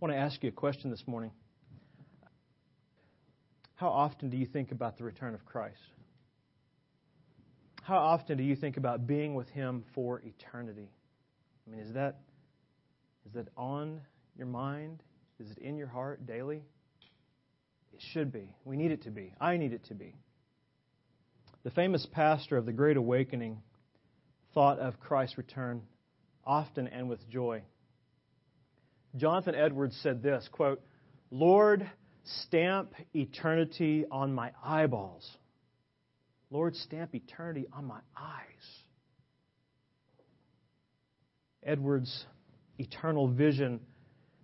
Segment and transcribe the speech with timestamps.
[0.00, 1.30] want to ask you a question this morning.
[3.76, 5.78] How often do you think about the return of Christ?
[7.82, 10.90] How often do you think about being with Him for eternity?
[11.66, 12.20] I mean, is that,
[13.26, 14.00] is that on
[14.36, 15.02] your mind?
[15.38, 16.62] Is it in your heart daily?
[17.92, 18.54] It should be.
[18.64, 19.32] We need it to be.
[19.40, 20.14] I need it to be.
[21.64, 23.62] The famous pastor of the Great Awakening
[24.52, 25.82] thought of Christ's return
[26.44, 27.62] often and with joy.
[29.16, 30.80] Jonathan Edwards said this quote,
[31.30, 31.88] Lord,
[32.24, 35.28] stamp eternity on my eyeballs.
[36.50, 38.82] Lord, stamp eternity on my eyes.
[41.64, 42.24] Edwards'
[42.78, 43.80] eternal vision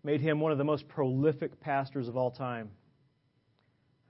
[0.02, 2.70] made him one of the most prolific pastors of all time.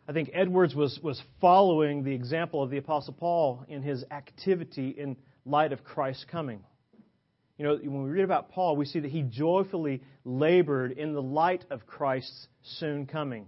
[0.08, 4.88] I think Edwards was, was following the example of the Apostle Paul in his activity
[4.88, 6.64] in light of Christ's coming.
[7.62, 11.22] You know, when we read about Paul, we see that he joyfully labored in the
[11.22, 13.46] light of Christ's soon coming.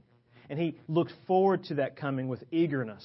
[0.49, 3.05] And he looked forward to that coming with eagerness.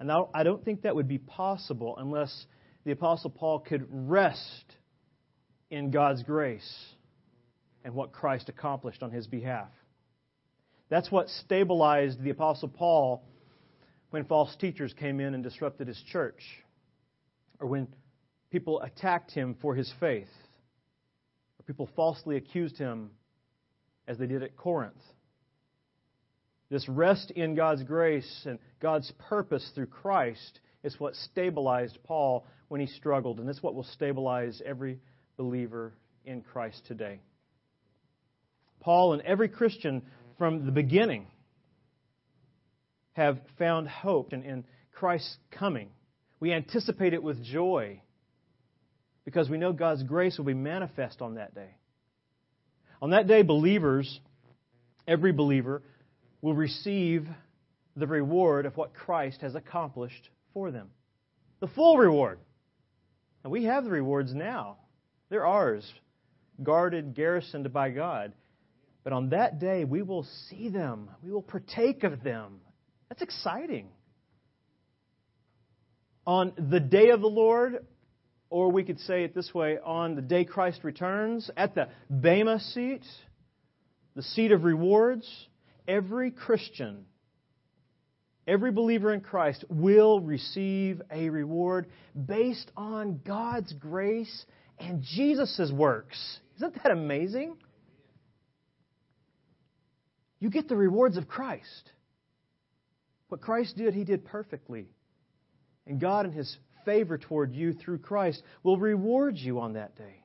[0.00, 2.46] And I don't think that would be possible unless
[2.84, 4.74] the Apostle Paul could rest
[5.70, 6.86] in God's grace
[7.84, 9.68] and what Christ accomplished on his behalf.
[10.88, 13.22] That's what stabilized the Apostle Paul
[14.10, 16.42] when false teachers came in and disrupted his church,
[17.60, 17.86] or when
[18.50, 20.28] people attacked him for his faith,
[21.58, 23.10] or people falsely accused him
[24.06, 25.02] as they did at Corinth.
[26.70, 32.80] This rest in God's grace and God's purpose through Christ is what stabilized Paul when
[32.80, 35.00] he struggled, and it's what will stabilize every
[35.36, 37.20] believer in Christ today.
[38.80, 40.02] Paul and every Christian
[40.36, 41.26] from the beginning
[43.12, 45.88] have found hope in, in Christ's coming.
[46.38, 48.00] We anticipate it with joy
[49.28, 51.68] because we know God's grace will be manifest on that day.
[53.02, 54.20] On that day, believers,
[55.06, 55.82] every believer,
[56.40, 57.26] will receive
[57.94, 60.88] the reward of what Christ has accomplished for them.
[61.60, 62.38] The full reward.
[63.44, 64.78] And we have the rewards now.
[65.28, 65.86] They're ours,
[66.62, 68.32] guarded, garrisoned by God.
[69.04, 71.10] But on that day, we will see them.
[71.22, 72.60] We will partake of them.
[73.10, 73.88] That's exciting.
[76.26, 77.84] On the day of the Lord,
[78.50, 82.60] or we could say it this way on the day Christ returns, at the Bema
[82.60, 83.02] seat,
[84.14, 85.28] the seat of rewards,
[85.86, 87.04] every Christian,
[88.46, 91.86] every believer in Christ will receive a reward
[92.26, 94.44] based on God's grace
[94.78, 96.38] and Jesus' works.
[96.56, 97.56] Isn't that amazing?
[100.40, 101.90] You get the rewards of Christ.
[103.28, 104.86] What Christ did, He did perfectly.
[105.86, 106.56] And God, in His
[106.88, 110.24] favor toward you through Christ, will reward you on that day.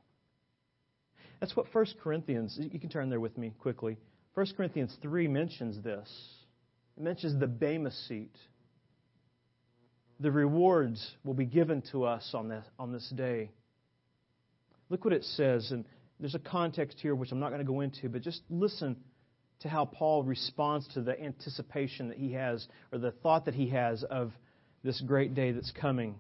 [1.41, 3.97] That's what 1 Corinthians, you can turn there with me quickly.
[4.35, 6.09] 1 Corinthians 3 mentions this.
[6.95, 8.37] It mentions the Bema seat.
[10.21, 13.51] The rewards will be given to us on this, on this day.
[14.89, 15.83] Look what it says, and
[16.17, 18.95] there's a context here which I'm not going to go into, but just listen
[19.63, 23.67] to how Paul responds to the anticipation that he has, or the thought that he
[23.71, 24.31] has of
[24.81, 26.15] this great day that's coming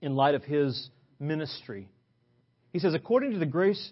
[0.00, 1.88] in light of his ministry.
[2.72, 3.90] He says, According to the grace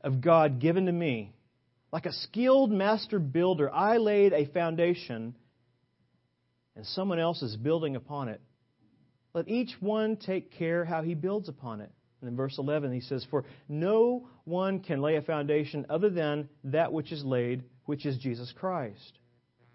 [0.00, 1.32] of God given to me,
[1.92, 5.34] like a skilled master builder, I laid a foundation,
[6.74, 8.40] and someone else is building upon it.
[9.32, 11.90] Let each one take care how he builds upon it.
[12.20, 16.48] And in verse 11, he says, For no one can lay a foundation other than
[16.64, 19.18] that which is laid, which is Jesus Christ.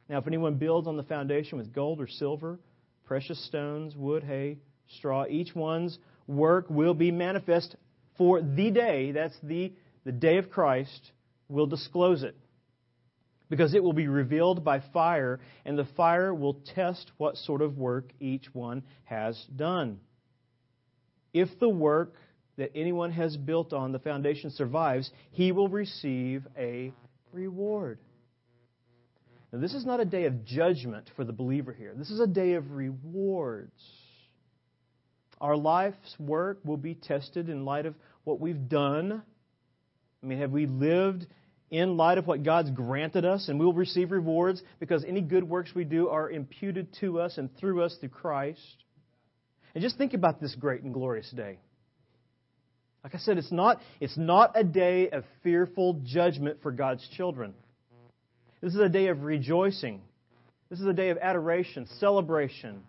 [0.10, 2.60] Now, if anyone builds on the foundation with gold or silver,
[3.06, 4.58] precious stones, wood, hay,
[4.98, 7.76] straw, each one's work will be manifest
[8.18, 9.74] for the day, that's the,
[10.04, 11.12] the day of Christ,
[11.48, 12.36] will disclose it.
[13.50, 17.78] Because it will be revealed by fire, and the fire will test what sort of
[17.78, 20.00] work each one has done.
[21.34, 22.14] If the work
[22.58, 26.92] that anyone has built on the foundation survives, he will receive a
[27.32, 28.00] reward.
[29.52, 31.94] Now, this is not a day of judgment for the believer here.
[31.96, 33.82] This is a day of rewards.
[35.42, 39.22] Our life's work will be tested in light of what we've done.
[40.22, 41.26] I mean, have we lived
[41.72, 45.72] in light of what God's granted us, and we'll receive rewards because any good works
[45.74, 48.84] we do are imputed to us and through us through Christ.
[49.76, 51.60] And just think about this great and glorious day.
[53.04, 57.54] Like I said, it's not, it's not a day of fearful judgment for God's children.
[58.62, 60.02] This is a day of rejoicing.
[60.70, 62.84] This is a day of adoration, celebration,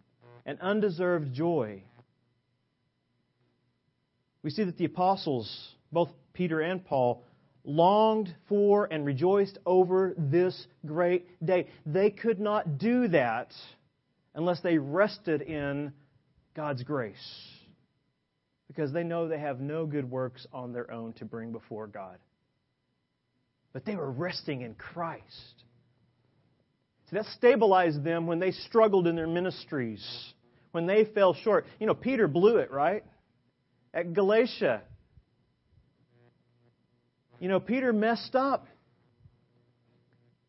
[0.44, 1.84] and undeserved joy.
[4.42, 7.22] We see that the apostles, both Peter and Paul,
[7.64, 11.68] longed for and rejoiced over this great day.
[11.84, 13.52] They could not do that
[14.34, 15.92] unless they rested in
[16.54, 17.16] God's grace.
[18.66, 22.18] Because they know they have no good works on their own to bring before God.
[23.72, 25.64] But they were resting in Christ.
[27.10, 30.04] See, that stabilized them when they struggled in their ministries,
[30.70, 31.66] when they fell short.
[31.80, 33.04] You know, Peter blew it, right?
[33.92, 34.82] At Galatia,
[37.40, 38.66] you know, Peter messed up.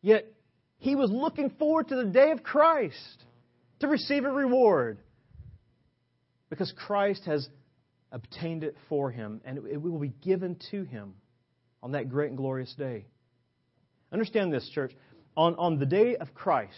[0.02, 0.32] Yet
[0.78, 3.24] he was looking forward to the day of Christ
[3.80, 4.98] to receive a reward
[6.50, 7.48] because Christ has
[8.10, 11.14] obtained it for him and it will be given to him
[11.82, 13.06] on that great and glorious day.
[14.12, 14.92] Understand this, church.
[15.36, 16.74] On, on the day of Christ,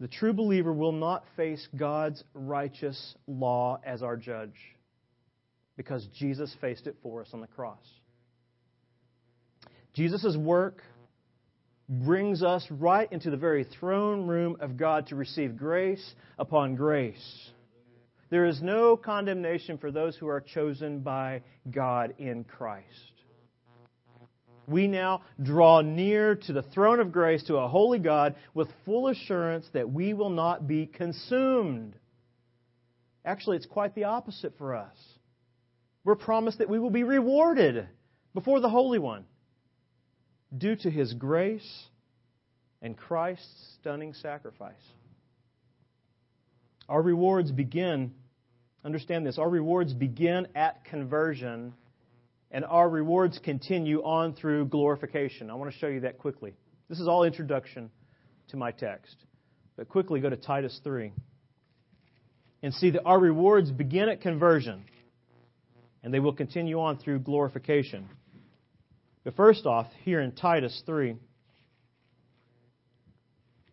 [0.00, 4.73] the true believer will not face God's righteous law as our judge
[5.76, 7.84] because Jesus faced it for us on the cross.
[9.94, 10.82] Jesus' work
[11.88, 17.50] brings us right into the very throne room of God to receive grace upon grace.
[18.30, 23.12] There is no condemnation for those who are chosen by God in Christ.
[24.66, 29.08] We now draw near to the throne of grace to a holy God with full
[29.08, 31.94] assurance that we will not be consumed.
[33.26, 34.96] Actually, it's quite the opposite for us.
[36.04, 37.88] We're promised that we will be rewarded
[38.34, 39.24] before the Holy One
[40.56, 41.86] due to his grace
[42.82, 44.74] and Christ's stunning sacrifice.
[46.88, 48.12] Our rewards begin,
[48.84, 51.72] understand this, our rewards begin at conversion,
[52.50, 55.50] and our rewards continue on through glorification.
[55.50, 56.54] I want to show you that quickly.
[56.90, 57.90] This is all introduction
[58.48, 59.16] to my text.
[59.76, 61.12] But quickly go to Titus 3
[62.62, 64.84] and see that our rewards begin at conversion,
[66.04, 68.06] and they will continue on through glorification.
[69.24, 71.16] But first off, here in Titus 3,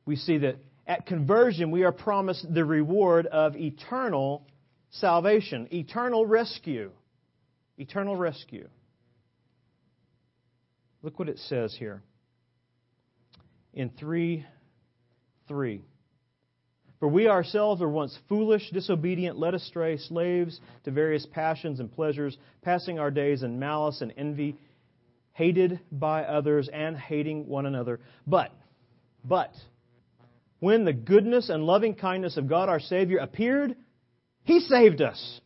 [0.06, 0.56] we see that
[0.88, 4.48] at conversion we are promised the reward of eternal
[4.92, 6.92] salvation, eternal rescue.
[7.78, 8.68] Eternal rescue.
[11.04, 12.02] Look what it says here
[13.74, 14.46] in 3
[15.48, 15.82] 3.
[17.02, 22.38] For we ourselves were once foolish, disobedient, led astray, slaves to various passions and pleasures,
[22.62, 24.56] passing our days in malice and envy
[25.34, 28.00] hated by others and hating one another.
[28.28, 28.52] But,
[29.26, 29.50] but,
[30.60, 33.76] when the goodness and loving kindness of God our Savior appeared,
[34.44, 35.42] He saved us.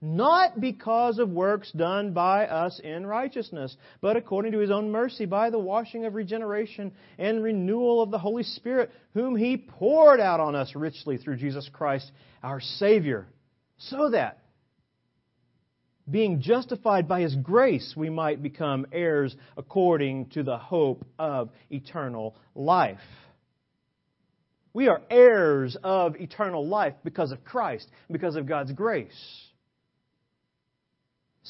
[0.00, 5.26] Not because of works done by us in righteousness, but according to His own mercy
[5.26, 10.38] by the washing of regeneration and renewal of the Holy Spirit, whom He poured out
[10.38, 12.12] on us richly through Jesus Christ
[12.44, 13.26] our Savior,
[13.78, 14.38] so that
[16.08, 22.36] being justified by His grace, we might become heirs according to the hope of eternal
[22.54, 23.00] life.
[24.72, 29.47] We are heirs of eternal life because of Christ, because of God's grace.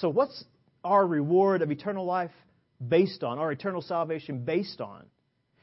[0.00, 0.44] So, what's
[0.84, 2.30] our reward of eternal life
[2.86, 5.06] based on, our eternal salvation based on?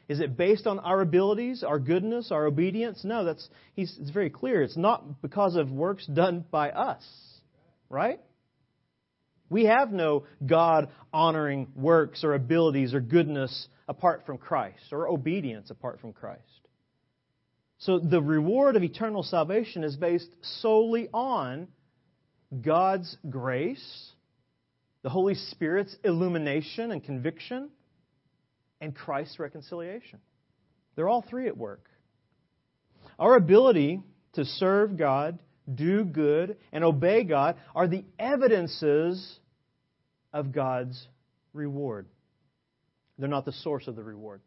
[0.07, 3.03] Is it based on our abilities, our goodness, our obedience?
[3.03, 4.61] No, that's he's, it's very clear.
[4.61, 7.03] It's not because of works done by us,
[7.89, 8.19] right?
[9.49, 15.71] We have no God honoring works or abilities or goodness apart from Christ or obedience
[15.71, 16.41] apart from Christ.
[17.79, 20.29] So the reward of eternal salvation is based
[20.61, 21.67] solely on
[22.61, 24.11] God's grace,
[25.05, 27.69] the Holy Spirit's illumination and conviction,
[28.81, 30.17] and Christ's reconciliation.
[30.95, 31.87] They're all three at work.
[33.19, 34.01] Our ability
[34.33, 35.37] to serve God
[35.71, 39.37] do good, and obey God are the evidences
[40.33, 41.07] of God's
[41.53, 42.07] reward.
[43.19, 44.41] They're not the source of the reward.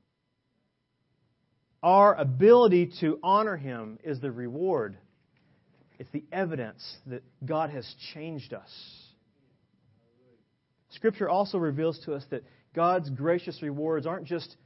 [1.84, 4.98] Our ability to honor Him is the reward.
[6.00, 9.07] It's the evidence that God has changed us.
[10.90, 14.56] Scripture also reveals to us that God's gracious rewards aren't just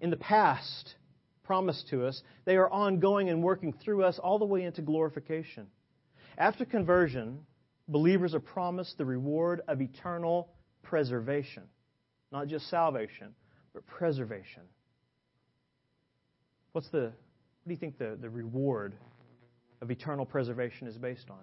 [0.00, 0.94] in the past
[1.44, 5.66] promised to us, they are ongoing and working through us all the way into glorification.
[6.36, 7.40] After conversion,
[7.88, 10.50] believers are promised the reward of eternal
[10.82, 11.62] preservation.
[12.30, 13.34] Not just salvation,
[13.72, 14.62] but preservation.
[16.72, 18.94] What's the, what do you think the, the reward
[19.80, 21.40] of eternal preservation is based on?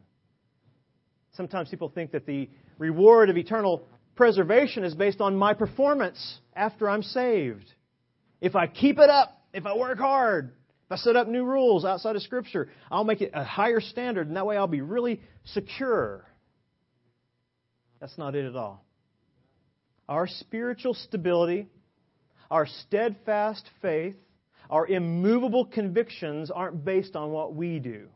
[1.34, 6.89] Sometimes people think that the reward of eternal preservation is based on my performance after
[6.89, 7.72] I'm saved.
[8.41, 10.53] If I keep it up, if I work hard,
[10.86, 14.27] if I set up new rules outside of Scripture, I'll make it a higher standard,
[14.27, 16.25] and that way I'll be really secure.
[18.00, 18.86] That's not it at all.
[20.07, 21.67] Our spiritual stability,
[22.51, 24.15] our steadfast faith,
[24.69, 28.10] our immovable convictions aren't based on what we do.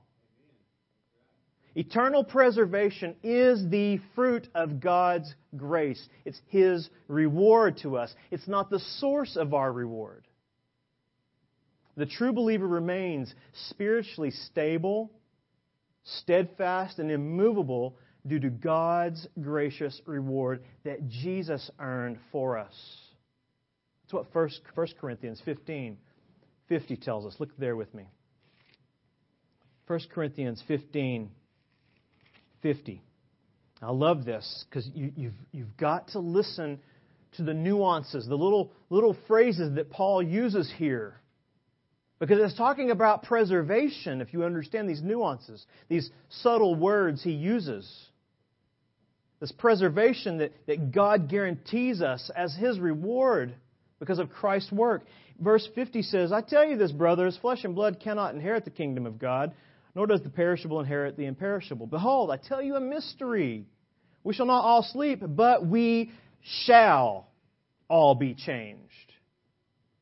[1.76, 6.04] Eternal preservation is the fruit of God's grace.
[6.26, 8.14] It's His reward to us.
[8.32, 10.26] It's not the source of our reward.
[11.96, 13.34] The true believer remains
[13.70, 15.12] spiritually stable,
[16.04, 22.74] steadfast, and immovable due to God's gracious reward that Jesus earned for us.
[24.04, 24.36] That's what
[24.76, 25.98] 1 Corinthians 15
[26.68, 27.36] 50 tells us.
[27.40, 28.08] Look there with me.
[29.88, 31.32] 1 Corinthians 15
[32.62, 33.02] 50.
[33.82, 36.80] I love this because you, you've, you've got to listen
[37.38, 41.16] to the nuances, the little, little phrases that Paul uses here.
[42.20, 47.90] Because it's talking about preservation, if you understand these nuances, these subtle words he uses.
[49.40, 53.56] This preservation that, that God guarantees us as his reward
[54.00, 55.04] because of Christ's work.
[55.40, 59.06] Verse 50 says, I tell you this, brothers, flesh and blood cannot inherit the kingdom
[59.06, 59.54] of God,
[59.96, 61.88] nor does the perishable inherit the imperishable.
[61.88, 63.66] Behold, I tell you a mystery.
[64.24, 66.12] We shall not all sleep, but we
[66.66, 67.28] shall
[67.88, 68.84] all be changed.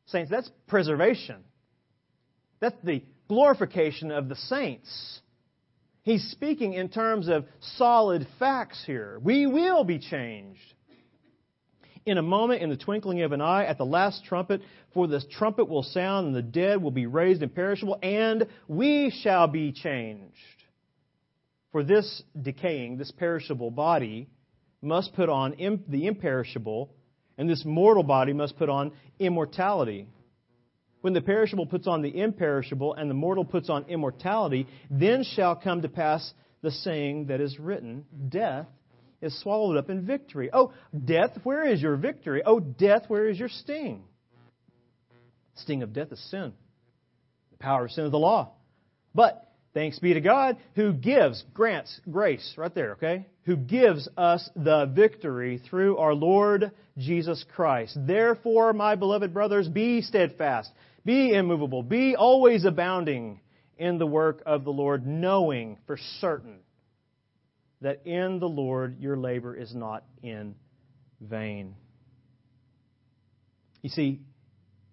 [0.08, 1.44] Saints, that's preservation.
[2.60, 5.20] That's the glorification of the saints.
[6.04, 7.46] He's speaking in terms of
[7.78, 9.20] solid facts here.
[9.22, 10.62] We will be changed.
[12.06, 14.62] In a moment, in the twinkling of an eye, at the last trumpet,
[14.98, 19.48] for the trumpet will sound, and the dead will be raised imperishable, and we shall
[19.48, 20.34] be changed.
[21.72, 24.28] For this decaying, this perishable body
[24.82, 25.54] must put on
[25.88, 26.90] the imperishable,
[27.38, 30.08] and this mortal body must put on immortality.
[31.02, 35.56] When the perishable puts on the imperishable, and the mortal puts on immortality, then shall
[35.56, 38.66] come to pass the saying that is written Death
[39.22, 40.50] is swallowed up in victory.
[40.52, 40.74] Oh,
[41.06, 42.42] death, where is your victory?
[42.44, 44.04] Oh, death, where is your sting?
[45.60, 46.54] Sting of death is sin.
[47.52, 48.54] The power of sin is the law.
[49.14, 53.28] But thanks be to God who gives, grants grace, right there, okay?
[53.44, 57.98] Who gives us the victory through our Lord Jesus Christ.
[58.06, 60.72] Therefore, my beloved brothers, be steadfast,
[61.06, 61.84] be immovable.
[61.84, 63.40] Be always abounding
[63.78, 66.60] in the work of the Lord, knowing for certain
[67.82, 70.56] that in the Lord your labor is not in
[71.22, 71.76] vain.
[73.84, 74.22] You see,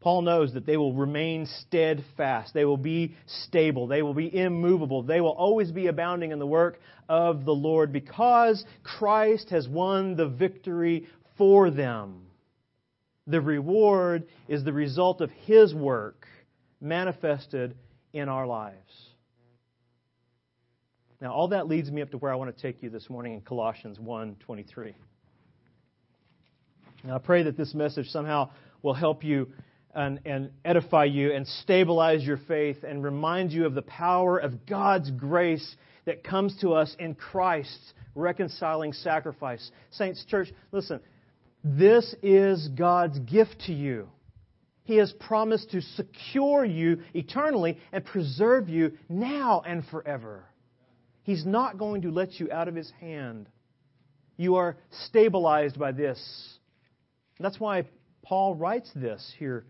[0.05, 2.53] Paul knows that they will remain steadfast.
[2.53, 3.87] They will be stable.
[3.87, 5.03] They will be immovable.
[5.03, 10.15] They will always be abounding in the work of the Lord because Christ has won
[10.15, 11.07] the victory
[11.39, 12.27] for them.
[13.27, 16.27] The reward is the result of His work
[16.83, 17.75] manifested
[18.13, 18.77] in our lives.
[21.19, 23.33] Now, all that leads me up to where I want to take you this morning
[23.33, 24.93] in Colossians 1:23.
[27.05, 28.51] Now, I pray that this message somehow
[28.83, 29.51] will help you
[29.95, 34.67] and, and, edify you and stabilize your faith and remind you of the power of
[34.67, 39.71] God's grace that comes to us in Christ's reconciling sacrifice.
[39.91, 41.01] Saints, church, listen,
[41.63, 44.09] this is God's gift to you.
[44.85, 50.45] He has promised to secure you eternally and preserve you now and forever.
[51.23, 53.49] He's not going to let you out of His hand.
[54.37, 56.21] You are stabilized by this.
[57.41, 57.87] That's why
[58.23, 59.65] Paul writes this here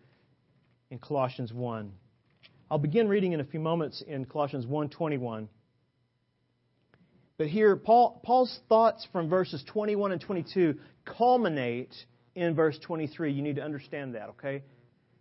[0.90, 1.92] in Colossians 1.
[2.70, 5.48] I'll begin reading in a few moments in Colossians 1:21.
[7.36, 11.94] But here, Paul, Paul's thoughts from verses 21 and 22 culminate
[12.34, 13.32] in verse 23.
[13.32, 14.62] You need to understand that, okay?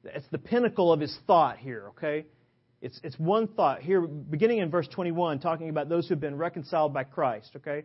[0.03, 2.25] It's the pinnacle of his thought here, okay?
[2.81, 6.93] It's, it's one thought here, beginning in verse 21, talking about those who've been reconciled
[6.93, 7.83] by Christ, okay?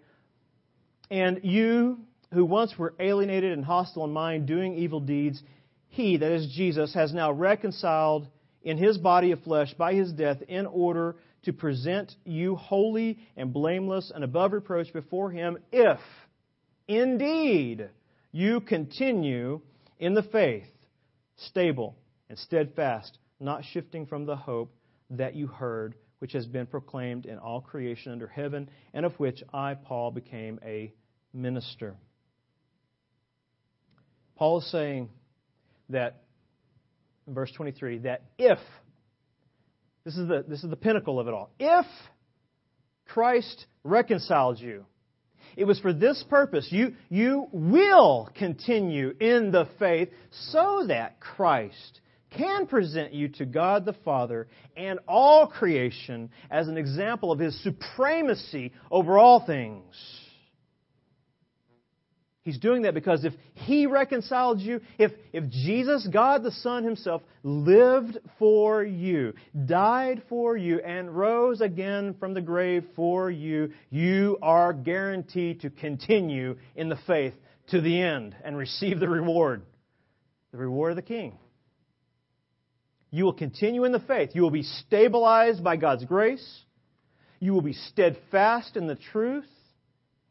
[1.10, 2.00] And you
[2.34, 5.42] who once were alienated and hostile in mind, doing evil deeds,
[5.88, 8.26] he, that is Jesus, has now reconciled
[8.62, 13.52] in his body of flesh by his death in order to present you holy and
[13.52, 16.00] blameless and above reproach before Him if
[16.86, 17.88] indeed
[18.32, 19.60] you continue
[19.98, 20.66] in the faith,
[21.36, 21.96] stable
[22.28, 24.74] and steadfast, not shifting from the hope
[25.10, 29.42] that you heard, which has been proclaimed in all creation under heaven, and of which
[29.52, 30.92] I, Paul, became a
[31.32, 31.96] minister.
[34.36, 35.08] Paul is saying
[35.90, 36.22] that,
[37.26, 38.58] verse 23, that if
[40.08, 41.50] this is the, this is the pinnacle of it all.
[41.58, 41.84] If
[43.06, 44.86] Christ reconciled you,
[45.54, 46.68] it was for this purpose.
[46.70, 53.84] You, you will continue in the faith so that Christ can present you to God
[53.84, 59.94] the Father and all creation as an example of His supremacy over all things.
[62.42, 67.22] He's doing that because if He reconciled you, if, if Jesus, God the Son Himself,
[67.42, 69.34] lived for you,
[69.66, 75.70] died for you, and rose again from the grave for you, you are guaranteed to
[75.70, 77.34] continue in the faith
[77.68, 79.62] to the end and receive the reward
[80.50, 81.38] the reward of the King.
[83.10, 84.30] You will continue in the faith.
[84.32, 86.62] You will be stabilized by God's grace.
[87.40, 89.46] You will be steadfast in the truth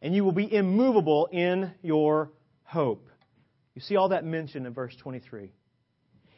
[0.01, 2.31] and you will be immovable in your
[2.63, 3.07] hope.
[3.75, 5.51] You see all that mentioned in verse 23.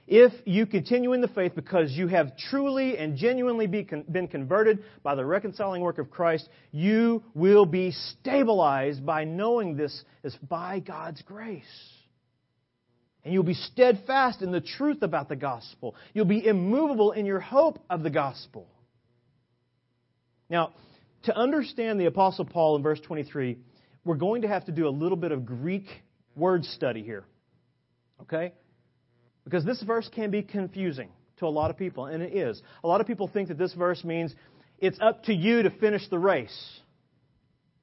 [0.07, 5.13] If you continue in the faith because you have truly and genuinely been converted by
[5.13, 11.21] the reconciling work of Christ, you will be stabilized by knowing this is by God's
[11.21, 11.63] grace.
[13.23, 15.95] And you'll be steadfast in the truth about the gospel.
[16.13, 18.67] You'll be immovable in your hope of the gospel.
[20.49, 20.73] Now,
[21.23, 23.57] to understand the Apostle Paul in verse 23,
[24.05, 25.85] we're going to have to do a little bit of Greek
[26.35, 27.25] word study here.
[28.21, 28.53] Okay?
[29.43, 32.61] Because this verse can be confusing to a lot of people, and it is.
[32.83, 34.33] A lot of people think that this verse means
[34.77, 36.79] it's up to you to finish the race.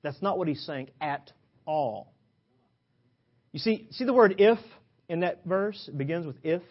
[0.02, 1.32] That's not what he's saying at
[1.66, 2.12] all.
[3.52, 4.58] You see, see the word if
[5.08, 5.88] in that verse?
[5.88, 6.62] It begins with if.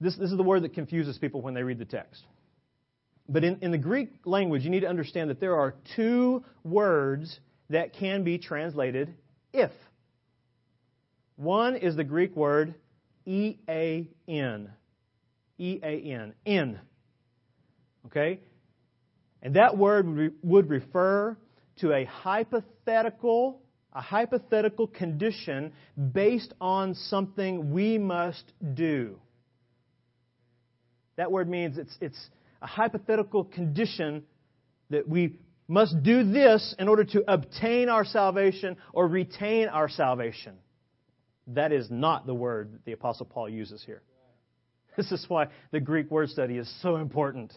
[0.00, 2.22] This, this is the word that confuses people when they read the text.
[3.30, 7.38] But in, in the Greek language, you need to understand that there are two words
[7.70, 9.14] that can be translated
[9.52, 9.70] if.
[11.36, 12.74] One is the Greek word
[13.24, 14.70] E A N.
[15.58, 16.34] E A N.
[16.44, 16.80] In.
[18.06, 18.40] Okay?
[19.42, 21.36] And that word would refer
[21.78, 25.72] to a hypothetical a hypothetical condition
[26.12, 28.44] based on something we must
[28.74, 29.18] do.
[31.16, 32.30] That word means it's, it's
[32.62, 34.24] a hypothetical condition
[34.90, 35.36] that we
[35.68, 40.54] must do this in order to obtain our salvation or retain our salvation.
[41.48, 44.02] That is not the word that the Apostle Paul uses here.
[44.96, 47.52] This is why the Greek word study is so important.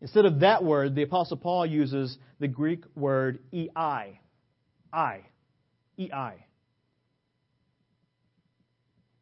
[0.00, 3.70] Instead of that word, the Apostle Paul uses the Greek word ei.
[4.92, 5.20] I.
[5.98, 6.44] Ei.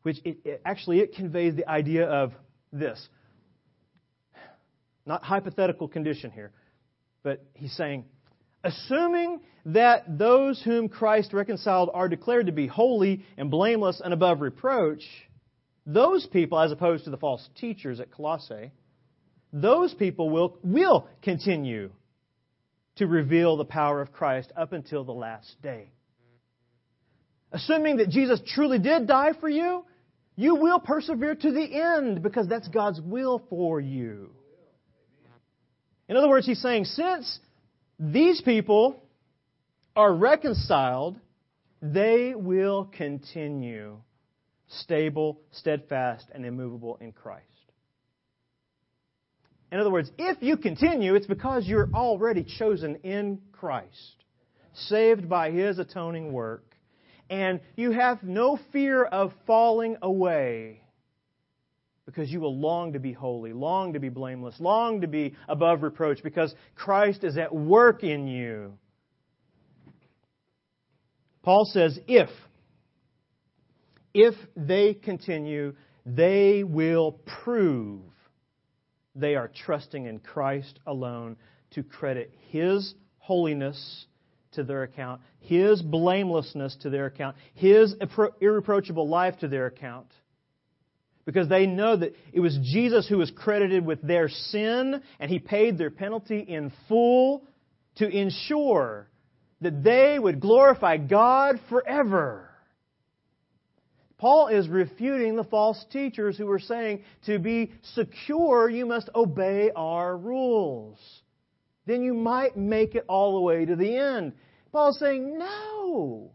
[0.03, 2.33] Which it, it, actually it conveys the idea of
[2.73, 3.09] this
[5.07, 6.53] not hypothetical condition here,
[7.23, 8.05] but he's saying,
[8.63, 14.41] assuming that those whom Christ reconciled are declared to be holy and blameless and above
[14.41, 15.03] reproach,
[15.87, 18.73] those people, as opposed to the false teachers at Colossae,
[19.53, 21.91] those people will, will continue
[22.97, 25.91] to reveal the power of Christ up until the last day.
[27.53, 29.85] Assuming that Jesus truly did die for you,
[30.37, 34.31] you will persevere to the end because that's God's will for you.
[36.09, 37.39] In other words, he's saying, since
[37.99, 39.03] these people
[39.97, 41.19] are reconciled,
[41.81, 43.99] they will continue
[44.69, 47.45] stable, steadfast, and immovable in Christ.
[49.71, 54.25] In other words, if you continue, it's because you're already chosen in Christ,
[54.75, 56.65] saved by His atoning work,
[57.29, 60.84] and you have no fear of falling away
[62.07, 65.83] because you will long to be holy, long to be blameless, long to be above
[65.83, 68.75] reproach because Christ is at work in you.
[71.43, 72.31] Paul says, if,
[74.13, 75.75] if they continue,
[76.07, 78.03] they will prove
[79.15, 81.37] they are trusting in Christ alone
[81.73, 84.07] to credit His holiness
[84.53, 87.95] to their account, His blamelessness to their account, His
[88.41, 90.07] irreproachable life to their account
[91.25, 95.39] because they know that it was Jesus who was credited with their sin and he
[95.39, 97.47] paid their penalty in full
[97.97, 99.09] to ensure
[99.61, 102.51] that they would glorify God forever.
[104.19, 109.71] Paul is refuting the false teachers who were saying to be secure, you must obey
[109.75, 110.99] our rules.
[111.87, 114.33] Then you might make it all the way to the end.
[114.73, 116.31] Paul's saying, no.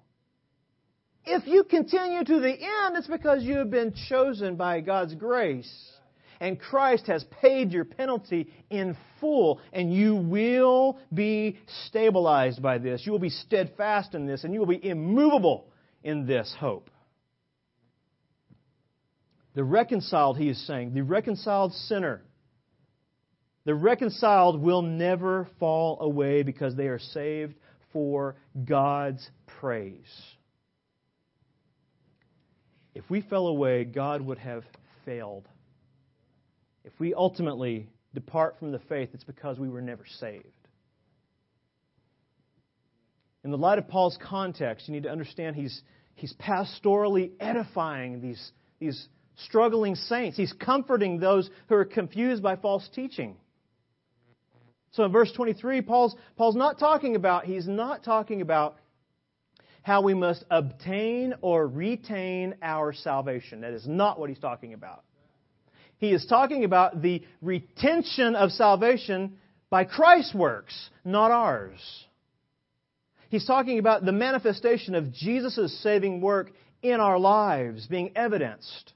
[1.31, 5.71] If you continue to the end, it's because you have been chosen by God's grace.
[6.39, 13.05] And Christ has paid your penalty in full, and you will be stabilized by this.
[13.05, 15.67] You will be steadfast in this, and you will be immovable
[16.03, 16.89] in this hope.
[19.53, 22.23] The reconciled, he is saying, the reconciled sinner,
[23.65, 27.53] the reconciled will never fall away because they are saved
[27.93, 30.07] for God's praise.
[32.99, 34.65] If we fell away, God would have
[35.05, 35.47] failed.
[36.83, 40.43] If we ultimately depart from the faith, it's because we were never saved.
[43.45, 45.81] In the light of Paul's context, you need to understand he's,
[46.15, 49.07] he's pastorally edifying these, these
[49.45, 50.35] struggling saints.
[50.35, 53.37] He's comforting those who are confused by false teaching.
[54.91, 58.75] So in verse 23, Paul's, Paul's not talking about, he's not talking about
[59.89, 63.61] how we must obtain or retain our salvation.
[63.61, 65.03] That is not what he's talking about.
[65.97, 69.39] He is talking about the retention of salvation
[69.71, 71.79] by Christ's works, not ours.
[73.29, 76.51] He's talking about the manifestation of Jesus' saving work
[76.83, 78.93] in our lives being evidenced.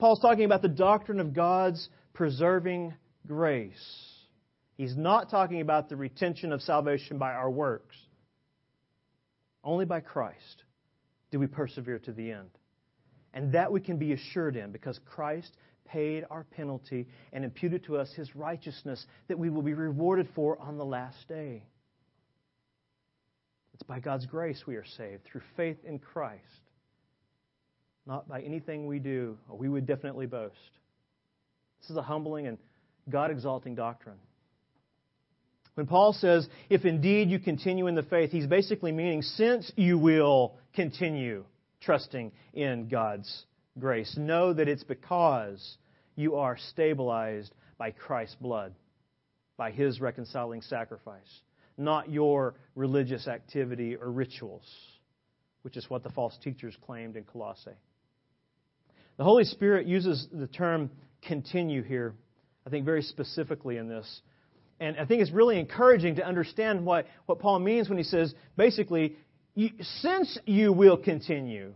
[0.00, 2.94] Paul's talking about the doctrine of God's preserving
[3.28, 4.08] grace.
[4.76, 7.94] He's not talking about the retention of salvation by our works.
[9.62, 10.64] Only by Christ
[11.30, 12.50] do we persevere to the end.
[13.32, 17.96] And that we can be assured in because Christ paid our penalty and imputed to
[17.96, 21.64] us his righteousness that we will be rewarded for on the last day.
[23.74, 26.42] It's by God's grace we are saved through faith in Christ,
[28.06, 30.54] not by anything we do, or we would definitely boast.
[31.80, 32.58] This is a humbling and
[33.08, 34.18] God exalting doctrine.
[35.74, 39.98] When Paul says, if indeed you continue in the faith, he's basically meaning, since you
[39.98, 41.44] will continue
[41.80, 43.44] trusting in God's
[43.78, 45.76] grace, know that it's because
[46.16, 48.74] you are stabilized by Christ's blood,
[49.56, 51.40] by his reconciling sacrifice,
[51.78, 54.68] not your religious activity or rituals,
[55.62, 57.70] which is what the false teachers claimed in Colossae.
[59.16, 60.90] The Holy Spirit uses the term
[61.22, 62.14] continue here,
[62.66, 64.20] I think, very specifically in this.
[64.80, 68.34] And I think it's really encouraging to understand what, what Paul means when he says,
[68.56, 69.16] basically,
[69.54, 71.74] you, since you will continue,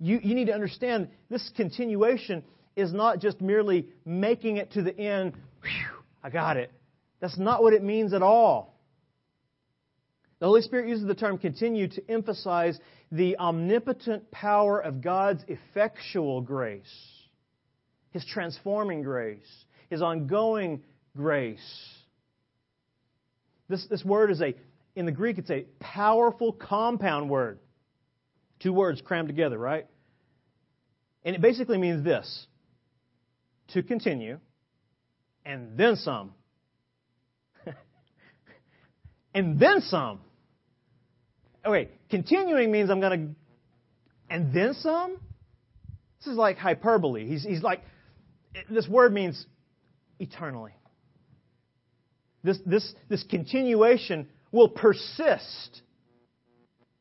[0.00, 2.42] you, you need to understand this continuation
[2.74, 6.72] is not just merely making it to the end, whew, I got it.
[7.20, 8.80] That's not what it means at all.
[10.40, 12.80] The Holy Spirit uses the term continue to emphasize
[13.12, 16.82] the omnipotent power of God's effectual grace,
[18.10, 19.46] His transforming grace,
[19.88, 20.82] His ongoing
[21.16, 21.60] grace.
[23.68, 24.54] This, this word is a,
[24.94, 27.58] in the Greek, it's a powerful compound word.
[28.60, 29.86] Two words crammed together, right?
[31.24, 32.46] And it basically means this
[33.68, 34.38] to continue,
[35.44, 36.32] and then some.
[39.34, 40.20] and then some.
[41.64, 45.16] Okay, continuing means I'm going to, and then some?
[46.18, 47.26] This is like hyperbole.
[47.26, 47.82] He's, he's like,
[48.68, 49.46] this word means
[50.18, 50.72] eternally.
[52.44, 55.82] This, this, this continuation will persist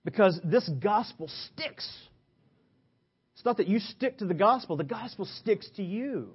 [0.06, 1.88] because this gospel sticks.
[3.36, 6.34] It's not that you stick to the gospel, the gospel sticks to you.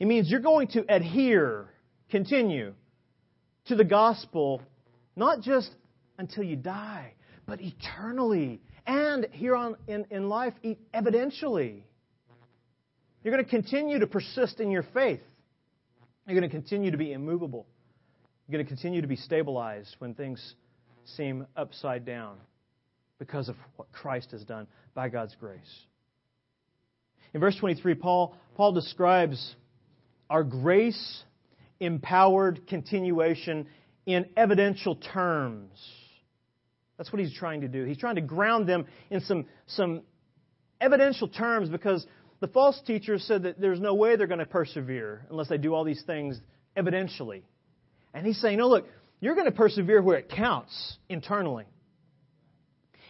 [0.00, 1.68] It means you're going to adhere,
[2.10, 2.74] continue
[3.66, 4.62] to the gospel,
[5.14, 5.70] not just
[6.18, 7.14] until you die,
[7.46, 8.60] but eternally.
[8.84, 10.54] And here on in, in life,
[10.92, 11.82] evidentially.
[13.22, 15.20] You're going to continue to persist in your faith.
[16.26, 17.66] You're going to continue to be immovable.
[18.46, 20.54] You're going to continue to be stabilized when things
[21.04, 22.36] seem upside down
[23.18, 25.58] because of what Christ has done by God's grace.
[27.34, 29.54] In verse 23, Paul, Paul describes
[30.28, 31.24] our grace
[31.80, 33.66] empowered continuation
[34.06, 35.78] in evidential terms.
[36.98, 37.84] That's what he's trying to do.
[37.84, 40.02] He's trying to ground them in some, some
[40.80, 42.06] evidential terms because
[42.42, 45.72] the false teachers said that there's no way they're going to persevere unless they do
[45.74, 46.40] all these things
[46.76, 47.42] evidentially.
[48.12, 48.84] And he's saying, no, look,
[49.20, 51.66] you're going to persevere where it counts internally.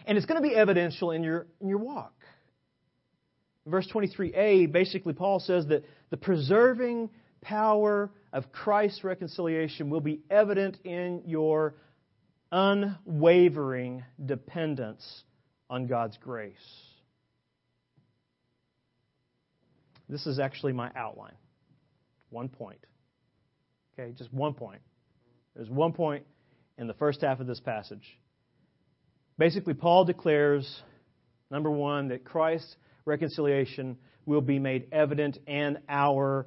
[0.05, 2.13] And it's going to be evidential in your, in your walk.
[3.65, 7.09] Verse 23a, basically, Paul says that the preserving
[7.41, 11.73] power of Christ's reconciliation will be evident in your
[12.51, 15.23] unwavering dependence
[15.71, 16.53] on God's grace.
[20.13, 21.33] This is actually my outline.
[22.29, 22.77] One point.
[23.97, 24.81] Okay, just one point.
[25.55, 26.23] There's one point
[26.77, 28.19] in the first half of this passage.
[29.39, 30.83] Basically, Paul declares,
[31.49, 33.97] number one, that Christ's reconciliation
[34.27, 36.45] will be made evident in our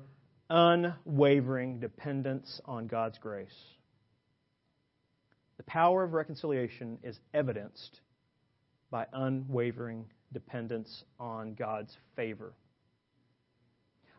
[0.49, 3.49] unwavering dependence on God's grace.
[5.57, 8.01] The power of reconciliation is evidenced
[8.93, 12.53] by unwavering dependence on God's favor.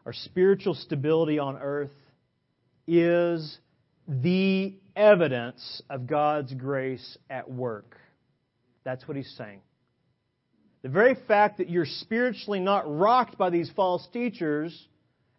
[0.07, 1.91] Our spiritual stability on earth
[2.87, 3.57] is
[4.07, 7.97] the evidence of God's grace at work.
[8.85, 9.59] That's what he's saying.
[10.81, 14.87] The very fact that you're spiritually not rocked by these false teachers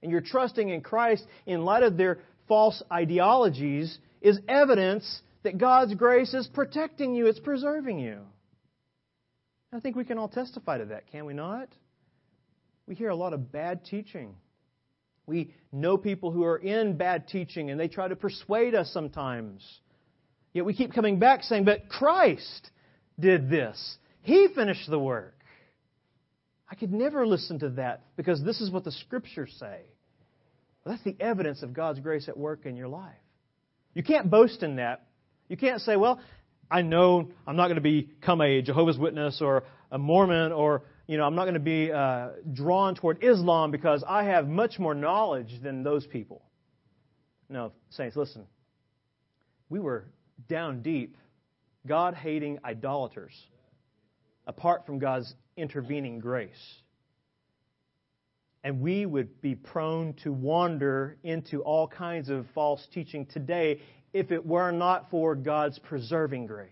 [0.02, 5.94] and you're trusting in Christ in light of their false ideologies is evidence that God's
[5.94, 8.18] grace is protecting you, it's preserving you.
[9.72, 11.70] I think we can all testify to that, can we not?
[12.86, 14.34] We hear a lot of bad teaching.
[15.28, 19.62] We know people who are in bad teaching and they try to persuade us sometimes.
[20.54, 22.70] Yet we keep coming back saying, but Christ
[23.20, 23.98] did this.
[24.22, 25.34] He finished the work.
[26.70, 29.80] I could never listen to that because this is what the scriptures say.
[30.84, 33.12] Well, that's the evidence of God's grace at work in your life.
[33.92, 35.06] You can't boast in that.
[35.48, 36.20] You can't say, well,
[36.70, 41.16] I know I'm not going to become a Jehovah's Witness or a Mormon or, you
[41.16, 44.94] know, I'm not going to be uh, drawn toward Islam because I have much more
[44.94, 46.42] knowledge than those people.
[47.48, 48.44] No, saints, listen.
[49.70, 50.04] We were
[50.48, 51.16] down deep,
[51.86, 53.32] God hating idolaters
[54.46, 56.50] apart from God's intervening grace.
[58.62, 63.80] And we would be prone to wander into all kinds of false teaching today
[64.12, 66.68] if it were not for God's preserving grace.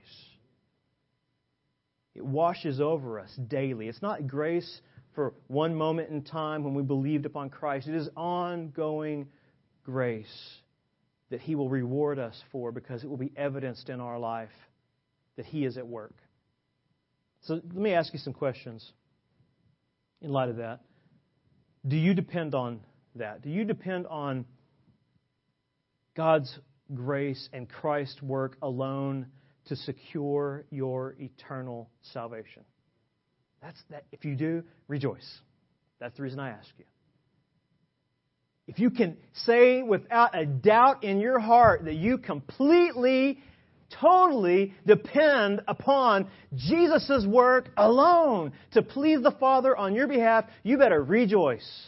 [2.16, 3.88] It washes over us daily.
[3.88, 4.80] It's not grace
[5.16, 9.28] for one moment in time when we believed upon Christ, it is ongoing
[9.82, 10.58] grace
[11.30, 14.50] that He will reward us for because it will be evidenced in our life
[15.36, 16.14] that He is at work.
[17.42, 18.92] So let me ask you some questions
[20.20, 20.80] in light of that.
[21.88, 22.80] Do you depend on
[23.14, 23.42] that?
[23.42, 24.44] Do you depend on
[26.14, 26.58] God's
[26.92, 29.26] grace and Christ's work alone
[29.66, 32.62] to secure your eternal salvation?
[33.62, 34.04] That's that.
[34.12, 35.40] If you do, rejoice.
[35.98, 36.84] That's the reason I ask you.
[38.68, 43.38] If you can say without a doubt in your heart that you completely
[44.00, 51.02] totally depend upon Jesus' work alone to please the Father on your behalf, you better
[51.02, 51.86] rejoice.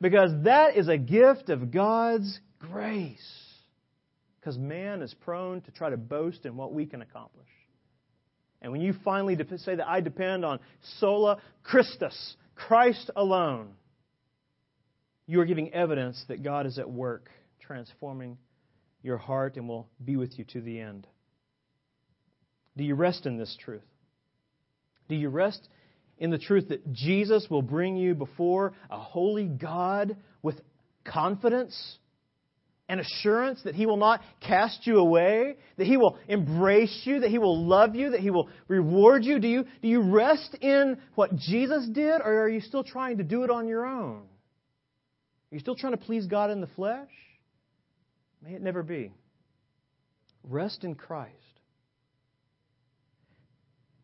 [0.00, 3.47] Because that is a gift of God's grace.
[4.48, 7.50] Because man is prone to try to boast in what we can accomplish.
[8.62, 10.58] And when you finally say that I depend on
[11.00, 13.74] sola Christus, Christ alone,
[15.26, 17.28] you are giving evidence that God is at work
[17.60, 18.38] transforming
[19.02, 21.06] your heart and will be with you to the end.
[22.74, 23.84] Do you rest in this truth?
[25.10, 25.68] Do you rest
[26.16, 30.58] in the truth that Jesus will bring you before a holy God with
[31.04, 31.98] confidence
[32.88, 37.30] and assurance that He will not cast you away, that He will embrace you, that
[37.30, 39.38] He will love you, that He will reward you?
[39.38, 43.24] Do you, do you rest in what Jesus did, or are you still trying to
[43.24, 44.22] do it on your own?
[45.50, 47.10] Are you still trying to please God in the flesh?
[48.42, 49.12] May it never be.
[50.44, 51.34] Rest in Christ.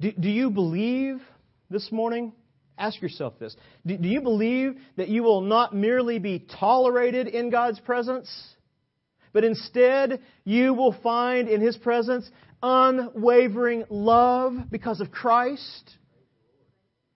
[0.01, 1.20] Do, do you believe
[1.70, 2.33] this morning?
[2.77, 3.55] Ask yourself this.
[3.87, 8.29] Do, do you believe that you will not merely be tolerated in God's presence,
[9.35, 12.31] but instead you will find in His presence
[12.62, 15.90] unwavering love because of Christ?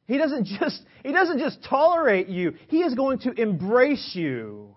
[0.07, 2.55] He doesn't just, he doesn't just tolerate you.
[2.69, 4.75] He is going to embrace you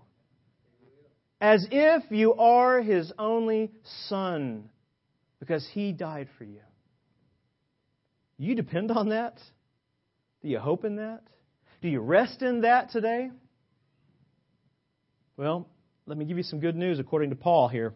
[1.41, 3.71] as if you are his only
[4.07, 4.69] son
[5.39, 6.61] because he died for you.
[8.37, 9.39] You depend on that?
[10.41, 11.21] Do you hope in that?
[11.81, 13.31] Do you rest in that today?
[15.35, 15.67] Well,
[16.05, 17.93] let me give you some good news according to Paul here.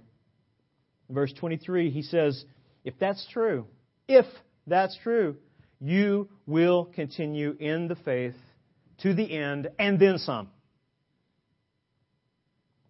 [1.09, 2.45] Verse 23, he says,
[2.83, 3.65] If that's true,
[4.07, 4.25] if
[4.67, 5.35] that's true,
[5.79, 8.35] you will continue in the faith
[8.99, 10.49] to the end and then some.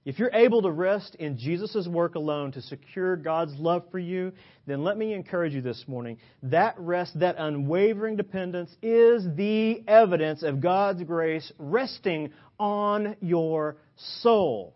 [0.05, 4.33] If you're able to rest in Jesus' work alone to secure God's love for you,
[4.67, 6.19] then let me encourage you this morning.
[6.43, 13.77] That rest, that unwavering dependence is the evidence of God's grace resting on your
[14.21, 14.75] soul.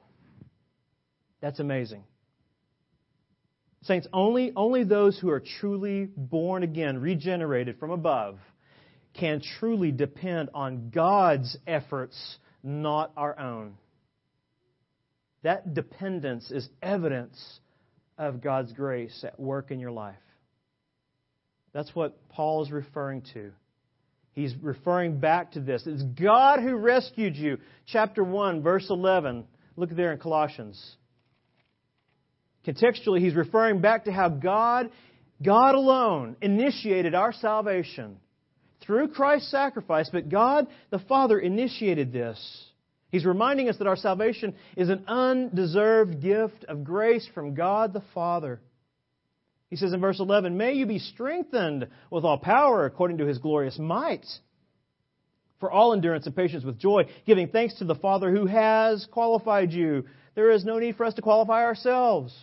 [1.42, 2.04] That's amazing.
[3.84, 8.38] Saints, only, only those who are truly born again, regenerated from above,
[9.14, 13.76] can truly depend on God's efforts, not our own.
[15.44, 17.60] That dependence is evidence
[18.18, 20.16] of God's grace at work in your life.
[21.72, 23.52] That's what Paul is referring to.
[24.34, 25.84] He's referring back to this.
[25.86, 27.60] It's God who rescued you.
[27.86, 29.46] Chapter 1, verse 11.
[29.76, 30.98] Look there in Colossians.
[32.70, 34.92] Contextually, he's referring back to how God,
[35.44, 38.18] God alone, initiated our salvation
[38.82, 42.66] through Christ's sacrifice, but God the Father initiated this.
[43.12, 48.04] He's reminding us that our salvation is an undeserved gift of grace from God the
[48.14, 48.62] Father.
[49.72, 53.40] He says in verse 11, May you be strengthened with all power according to his
[53.40, 54.28] glorious might,
[55.60, 59.72] for all endurance and patience with joy, giving thanks to the Father who has qualified
[59.72, 60.06] you.
[60.36, 62.36] There is no need for us to qualify ourselves.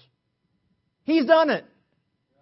[1.06, 1.64] He's done it.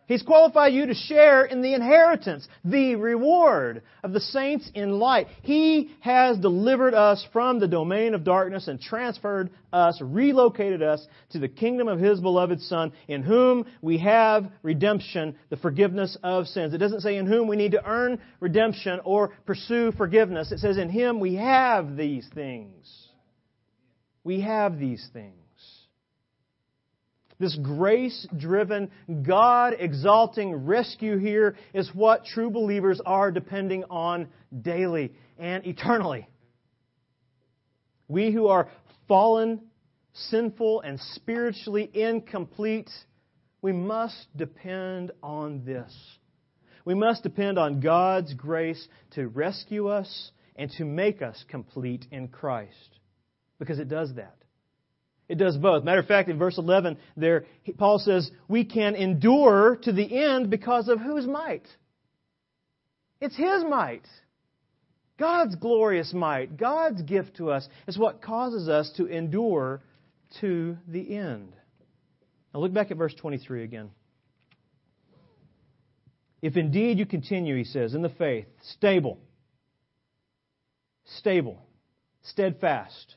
[0.07, 5.29] He's qualified you to share in the inheritance, the reward of the saints in light.
[5.43, 11.39] He has delivered us from the domain of darkness and transferred us, relocated us to
[11.39, 16.75] the kingdom of His beloved Son, in whom we have redemption, the forgiveness of sins.
[16.75, 20.53] It doesn't say in whom we need to earn redemption or pursue forgiveness.
[20.53, 23.09] It says in Him we have these things.
[24.23, 25.44] We have these things.
[27.39, 28.91] This grace driven,
[29.23, 34.29] God exalting rescue here is what true believers are depending on
[34.63, 36.29] daily and eternally.
[38.07, 38.69] We who are
[39.09, 39.61] fallen,
[40.13, 42.91] sinful, and spiritually incomplete,
[43.63, 45.93] we must depend on this.
[46.85, 52.29] We must depend on God's grace to rescue us and to make us complete in
[52.29, 53.01] Christ.
[53.59, 54.37] Because it does that.
[55.29, 55.85] It does both.
[55.85, 57.47] Matter of fact, in verse 11, there,
[57.79, 61.67] Paul says, we can endure to the end because of whose might?
[63.21, 64.07] It's His might.
[65.19, 69.81] God's glorious might, God's gift to us, is what causes us to endure
[70.41, 71.55] to the end.
[72.53, 73.91] Now look back at verse 23 again.
[76.43, 79.19] If indeed you continue, he says, in the faith, stable,
[81.05, 81.63] stable,
[82.23, 83.15] steadfast,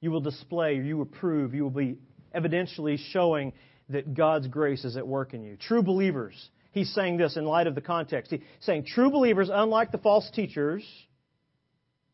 [0.00, 1.98] you will display, you will prove, you will be
[2.34, 3.52] evidentially showing
[3.88, 5.56] that God's grace is at work in you.
[5.56, 8.30] True believers, he's saying this in light of the context.
[8.30, 10.84] He's saying true believers, unlike the false teachers,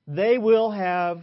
[0.07, 1.23] they will have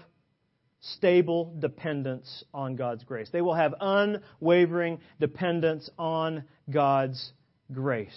[0.82, 3.30] stable dependence on God's grace.
[3.32, 7.32] They will have unwavering dependence on God's
[7.72, 8.12] grace.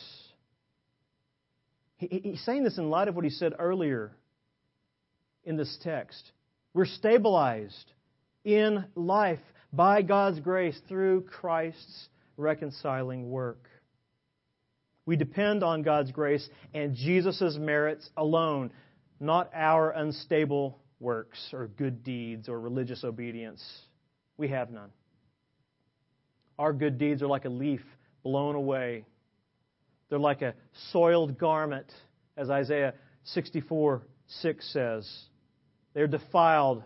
[1.97, 4.13] He's saying this in light of what he said earlier
[5.45, 6.33] in this text.
[6.73, 7.93] We're stabilized
[8.45, 9.41] in life
[9.73, 13.69] by God's grace through Christ's reconciling work.
[15.07, 18.71] We depend on God's grace and Jesus' merits alone,
[19.21, 23.63] not our unstable works or good deeds or religious obedience.
[24.37, 24.91] We have none.
[26.59, 27.83] Our good deeds are like a leaf
[28.23, 29.05] blown away.
[30.09, 30.55] They're like a
[30.93, 31.87] soiled garment,
[32.37, 35.11] as Isaiah 64 6 says.
[35.93, 36.83] They're defiled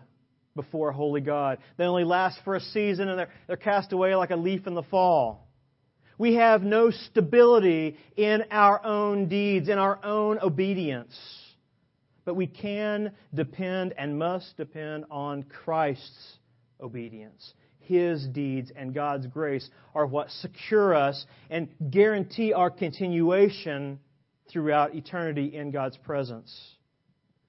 [0.59, 1.59] before holy God.
[1.77, 4.75] They only last for a season and they're, they're cast away like a leaf in
[4.75, 5.47] the fall.
[6.17, 11.17] We have no stability in our own deeds, in our own obedience.
[12.25, 16.37] But we can depend and must depend on Christ's
[16.81, 17.53] obedience.
[17.79, 23.97] His deeds and God's grace are what secure us and guarantee our continuation
[24.51, 26.53] throughout eternity in God's presence.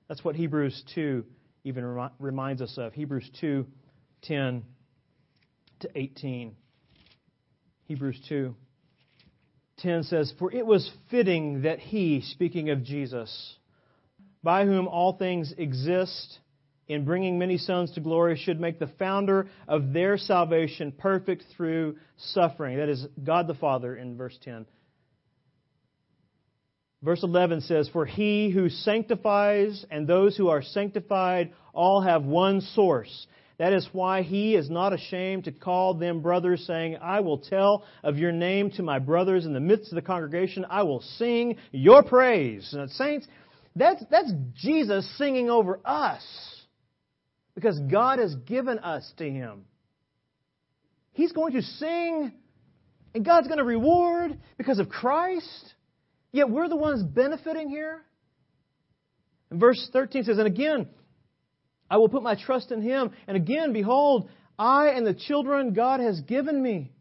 [0.06, 1.24] That's what Hebrews 2
[1.64, 2.92] even remi- reminds us of.
[2.92, 3.66] Hebrews 2
[4.22, 4.62] 10
[5.80, 6.54] to 18.
[7.86, 8.54] Hebrews 2
[9.78, 13.56] 10 says, For it was fitting that he, speaking of Jesus,
[14.42, 16.38] by whom all things exist,
[16.86, 21.96] in bringing many sons to glory, should make the founder of their salvation perfect through
[22.16, 22.78] suffering.
[22.78, 24.66] That is God the Father in verse 10
[27.02, 32.60] Verse 11 says, For he who sanctifies and those who are sanctified all have one
[32.60, 33.26] source.
[33.58, 37.84] That is why he is not ashamed to call them brothers, saying, I will tell
[38.02, 40.64] of your name to my brothers in the midst of the congregation.
[40.68, 42.74] I will sing your praise.
[42.92, 43.26] Saints,
[43.76, 46.24] that's, that's Jesus singing over us
[47.54, 49.64] because God has given us to him.
[51.12, 52.32] He's going to sing,
[53.14, 55.74] and God's going to reward because of Christ.
[56.32, 58.02] Yet we're the ones benefiting here.
[59.50, 60.88] And verse 13 says, And again,
[61.90, 63.10] I will put my trust in him.
[63.26, 66.92] And again, behold, I and the children God has given me.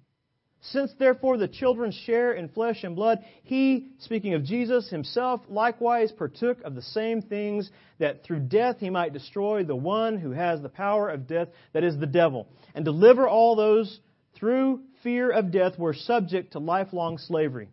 [0.61, 6.11] Since therefore the children share in flesh and blood, he, speaking of Jesus himself, likewise
[6.11, 10.61] partook of the same things, that through death he might destroy the one who has
[10.61, 13.99] the power of death, that is the devil, and deliver all those
[14.36, 17.69] through fear of death were subject to lifelong slavery.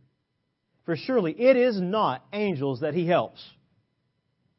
[0.87, 3.45] For surely it is not angels that he helps,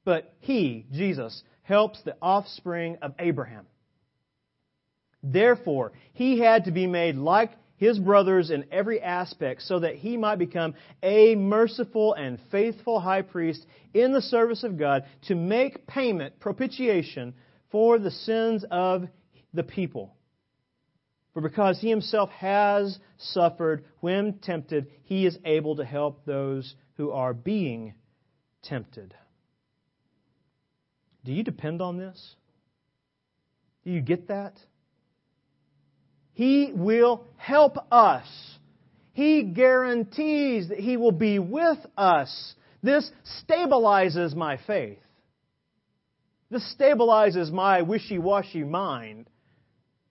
[0.03, 3.65] but he, Jesus, helps the offspring of Abraham.
[5.23, 10.17] Therefore, he had to be made like his brothers in every aspect so that he
[10.17, 15.87] might become a merciful and faithful high priest in the service of God to make
[15.87, 17.33] payment, propitiation
[17.71, 19.07] for the sins of
[19.53, 20.16] the people.
[21.37, 27.11] For because he himself has suffered when tempted, he is able to help those who
[27.11, 27.93] are being
[28.63, 29.13] tempted.
[31.23, 32.35] Do you depend on this?
[33.85, 34.57] Do you get that?
[36.33, 38.25] He will help us.
[39.13, 42.55] He guarantees that He will be with us.
[42.81, 43.11] This
[43.47, 44.97] stabilizes my faith.
[46.49, 49.29] This stabilizes my wishy washy mind.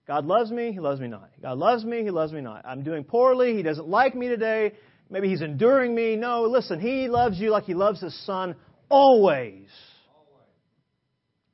[0.07, 1.29] God loves me, He loves me not.
[1.41, 2.65] God loves me, He loves me not.
[2.65, 4.73] I'm doing poorly, He doesn't like me today.
[5.09, 6.15] Maybe He's enduring me.
[6.15, 8.55] No, listen, He loves you like He loves His Son
[8.89, 9.67] always.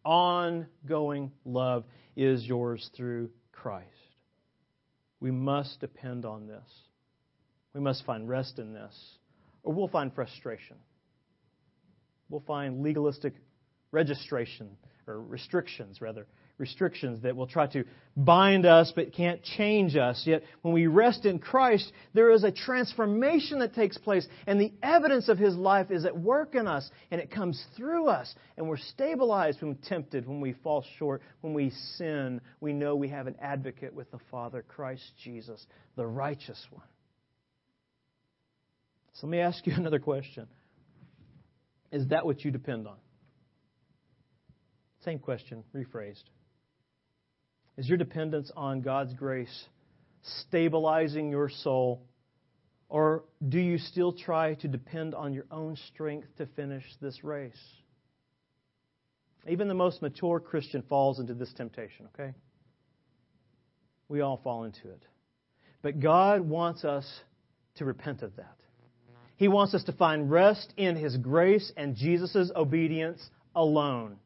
[0.06, 1.86] Ongoing love
[2.16, 3.88] is yours through Christ.
[5.20, 6.70] We must depend on this.
[7.74, 8.94] We must find rest in this,
[9.64, 10.78] or we'll find frustration.
[12.30, 13.34] We'll find legalistic
[13.92, 14.78] registration,
[15.08, 16.28] or restrictions, rather,
[16.64, 17.84] restrictions that will try to
[18.16, 20.24] bind us but can't change us.
[20.26, 24.72] Yet, when we rest in Christ, there is a transformation that takes place, and the
[24.82, 28.70] evidence of His life is at work in us, and it comes through us, and
[28.70, 32.40] we're stabilized when tempted, when we fall short, when we sin.
[32.62, 35.66] We know we have an advocate with the Father, Christ Jesus,
[35.98, 36.88] the righteous one.
[39.16, 40.48] So let me ask you another question.
[41.92, 42.96] Is that what you depend on?
[45.04, 46.24] Same question, rephrased.
[47.78, 49.66] Is your dependence on God's grace
[50.22, 52.04] stabilizing your soul?
[52.90, 57.52] Or do you still try to depend on your own strength to finish this race?
[59.48, 62.34] Even the most mature Christian falls into this temptation, okay?
[64.08, 65.04] We all fall into it.
[65.82, 67.06] But God wants us
[67.76, 68.56] to repent of that.
[69.36, 73.22] He wants us to find rest in His grace and Jesus' obedience
[73.56, 74.18] alone.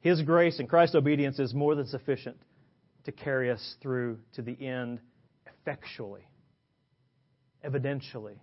[0.00, 2.36] His grace and Christ's obedience is more than sufficient
[3.04, 5.00] to carry us through to the end
[5.46, 6.26] effectually,
[7.64, 8.36] evidentially,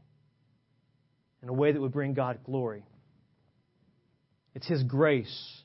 [1.42, 2.84] in a way that would bring God glory.
[4.54, 5.62] It's His grace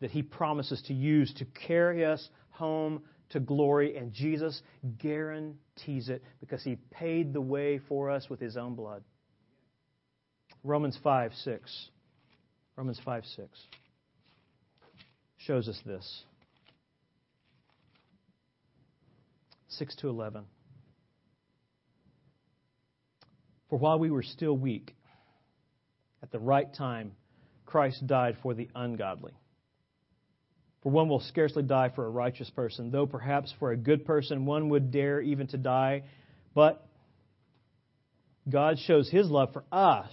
[0.00, 4.60] that He promises to use to carry us home to glory, and Jesus
[4.98, 9.04] guarantees it because He paid the way for us with His own blood.
[10.64, 11.88] Romans 5 6.
[12.76, 13.48] Romans 5 6
[15.46, 16.24] shows us this.
[19.68, 20.44] 6 to 11.
[23.68, 24.94] For while we were still weak,
[26.22, 27.12] at the right time,
[27.66, 29.32] Christ died for the ungodly.
[30.82, 34.46] For one will scarcely die for a righteous person, though perhaps for a good person
[34.46, 36.04] one would dare even to die.
[36.54, 36.86] But
[38.48, 40.12] God shows his love for us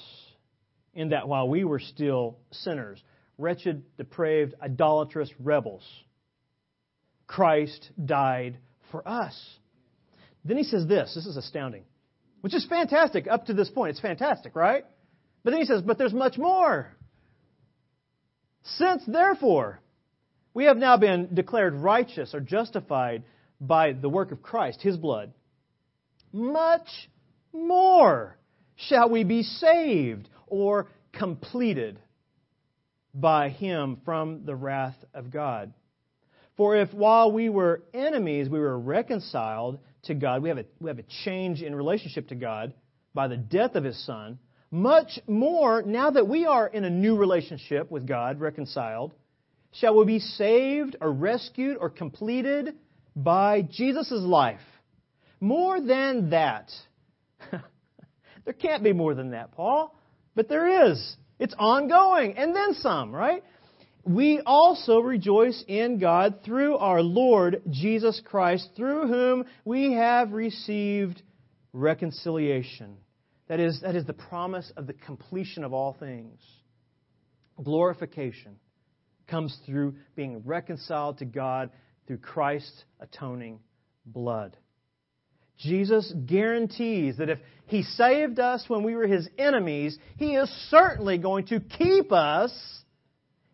[0.94, 3.02] in that while we were still sinners,
[3.42, 5.84] wretched, depraved, idolatrous rebels.
[7.28, 8.58] Christ died
[8.92, 9.36] for us.
[10.44, 11.84] Then he says this this is astounding,
[12.42, 13.92] which is fantastic up to this point.
[13.92, 14.86] It's fantastic, right?
[15.44, 16.96] But then he says, But there's much more.
[18.64, 19.82] Since, therefore,
[20.54, 23.24] we have now been declared righteous or justified
[23.60, 25.34] by the work of Christ, his blood,
[26.32, 26.88] much
[27.54, 28.38] more
[28.76, 32.00] shall we be saved or completed
[33.14, 35.74] by him from the wrath of God.
[36.58, 40.90] For if while we were enemies, we were reconciled to God, we have a, we
[40.90, 42.74] have a change in relationship to God
[43.14, 44.40] by the death of his Son,
[44.70, 49.14] much more, now that we are in a new relationship with God, reconciled,
[49.74, 52.76] shall we be saved or rescued or completed
[53.16, 54.62] by Jesus' life.
[55.40, 56.72] More than that.
[58.46, 59.96] there can't be more than that, Paul,
[60.36, 61.16] but there is.
[61.42, 63.44] It's ongoing, and then some, right?
[64.04, 71.20] We also rejoice in God through our Lord Jesus Christ, through whom we have received
[71.74, 72.96] reconciliation.
[73.48, 76.40] That is, that is the promise of the completion of all things.
[77.64, 78.58] Glorification
[79.28, 81.72] comes through being reconciled to God
[82.06, 83.62] through Christ's atoning
[84.06, 84.56] blood.
[85.62, 91.18] Jesus guarantees that if He saved us when we were His enemies, He is certainly
[91.18, 92.52] going to keep us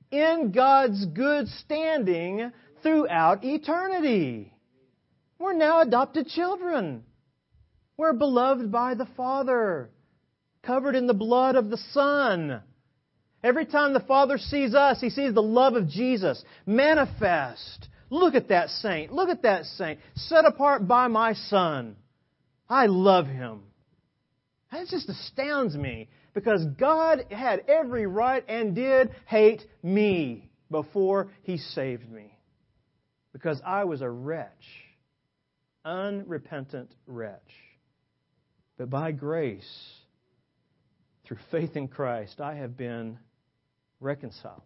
[0.09, 2.51] in God's good standing
[2.81, 4.53] throughout eternity.
[5.37, 7.03] We're now adopted children.
[7.97, 9.89] We're beloved by the Father,
[10.63, 12.61] covered in the blood of the Son.
[13.43, 18.49] Every time the Father sees us, He sees the love of Jesus manifest Look at
[18.49, 19.11] that saint.
[19.11, 19.99] Look at that saint.
[20.15, 21.95] Set apart by my son.
[22.69, 23.63] I love him.
[24.71, 31.57] That just astounds me because God had every right and did hate me before he
[31.57, 32.37] saved me.
[33.33, 34.51] Because I was a wretch,
[35.85, 37.51] unrepentant wretch.
[38.77, 39.65] But by grace,
[41.25, 43.17] through faith in Christ, I have been
[43.99, 44.61] reconciled.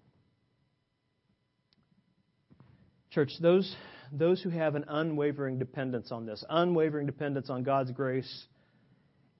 [3.12, 3.76] Church, those,
[4.14, 8.46] those who have an unwavering dependence on this, unwavering dependence on God's grace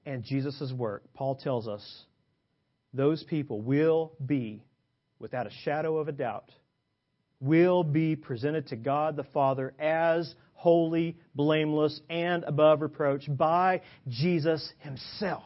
[0.04, 2.04] and Jesus' work, Paul tells us
[2.92, 4.62] those people will be,
[5.18, 6.50] without a shadow of a doubt,
[7.40, 14.70] will be presented to God the Father as holy, blameless, and above reproach by Jesus
[14.80, 15.44] Himself.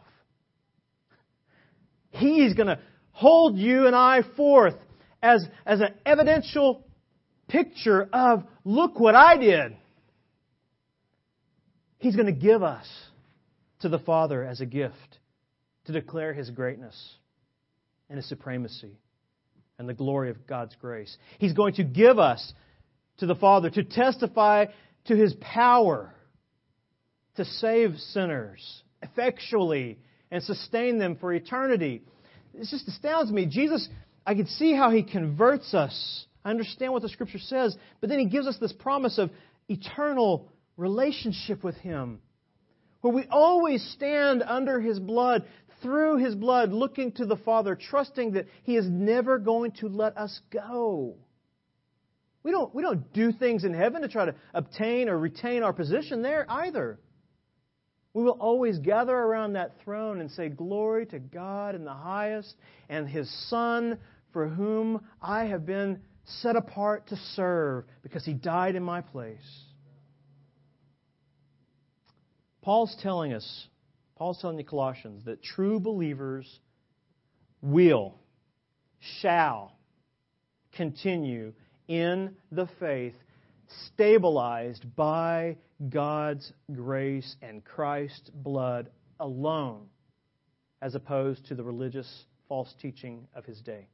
[2.11, 2.81] He's going to
[3.12, 4.74] hold you and I forth
[5.22, 6.86] as, as an evidential
[7.49, 9.76] picture of, look what I did.
[11.99, 12.86] He's going to give us
[13.80, 15.18] to the Father as a gift
[15.86, 17.14] to declare His greatness
[18.09, 18.99] and His supremacy
[19.78, 21.16] and the glory of God's grace.
[21.38, 22.53] He's going to give us
[23.18, 24.66] to the Father to testify
[25.07, 26.14] to His power
[27.36, 29.99] to save sinners effectually
[30.30, 32.03] and sustain them for eternity.
[32.55, 33.47] This just astounds me.
[33.47, 33.88] Jesus,
[34.26, 36.26] I can see how He converts us.
[36.47, 39.30] I understand what the Scripture says, but then He gives us this promise of
[39.68, 42.20] eternal relationship with Him,
[43.01, 45.44] where we always stand under His blood,
[45.82, 50.16] through His blood, looking to the Father, trusting that He is never going to let
[50.16, 51.16] us go.
[52.44, 55.72] We don't, we don't do things in heaven to try to obtain or retain our
[55.72, 57.01] position there either.
[58.14, 62.55] We will always gather around that throne and say, Glory to God in the highest,
[62.88, 63.99] and His Son,
[64.32, 69.64] for whom I have been set apart to serve, because He died in my place.
[72.62, 73.66] Paul's telling us,
[74.16, 76.61] Paul's telling the Colossians that true believers
[77.62, 78.14] will,
[79.20, 79.77] shall
[80.72, 81.53] continue
[81.89, 83.14] in the faith
[83.87, 85.57] stabilized by
[85.89, 89.87] God's grace and Christ's blood alone,
[90.83, 93.89] as opposed to the religious false teaching of his day.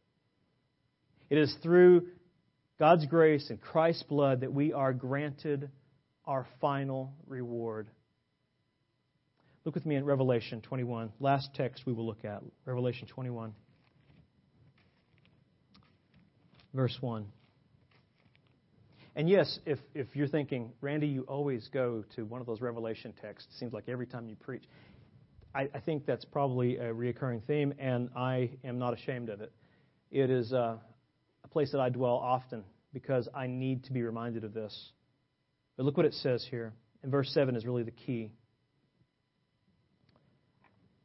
[1.30, 2.09] It is through
[2.79, 5.70] God's grace and Christ's blood that we are granted
[6.25, 7.89] our final reward.
[9.64, 11.12] Look with me in Revelation 21.
[11.20, 12.43] Last text we will look at.
[12.64, 13.55] Revelation 21,
[16.75, 17.27] verse 1.
[19.14, 23.12] And yes, if, if you're thinking, Randy, you always go to one of those Revelation
[23.20, 24.64] texts, it seems like every time you preach.
[25.55, 29.53] I, I think that's probably a reoccurring theme, and I am not ashamed of it.
[30.11, 30.79] It is uh,
[31.53, 34.76] place that I dwell often because I need to be reminded of this.
[35.76, 36.72] But look what it says here.
[37.03, 38.32] And verse 7 is really the key.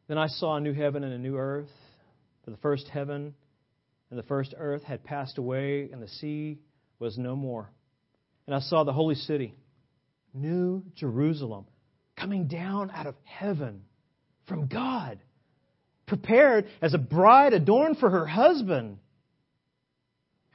[0.08, 1.70] Then I saw a new heaven and a new earth,
[2.44, 3.34] for the first heaven
[4.10, 6.60] and the first earth had passed away, and the sea
[7.00, 7.70] was no more.
[8.46, 9.54] And I saw the holy city,
[10.34, 11.66] New Jerusalem,
[12.16, 13.82] coming down out of heaven
[14.48, 15.20] from God,
[16.06, 19.00] prepared as a bride adorned for her husband.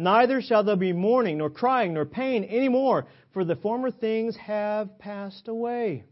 [0.00, 4.34] Neither shall there be mourning, nor crying, nor pain any more, for the former things
[4.36, 6.04] have passed away.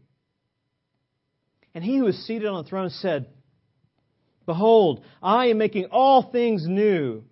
[1.73, 3.27] And he who is seated on the throne said,
[4.45, 7.23] Behold, I am making all things new.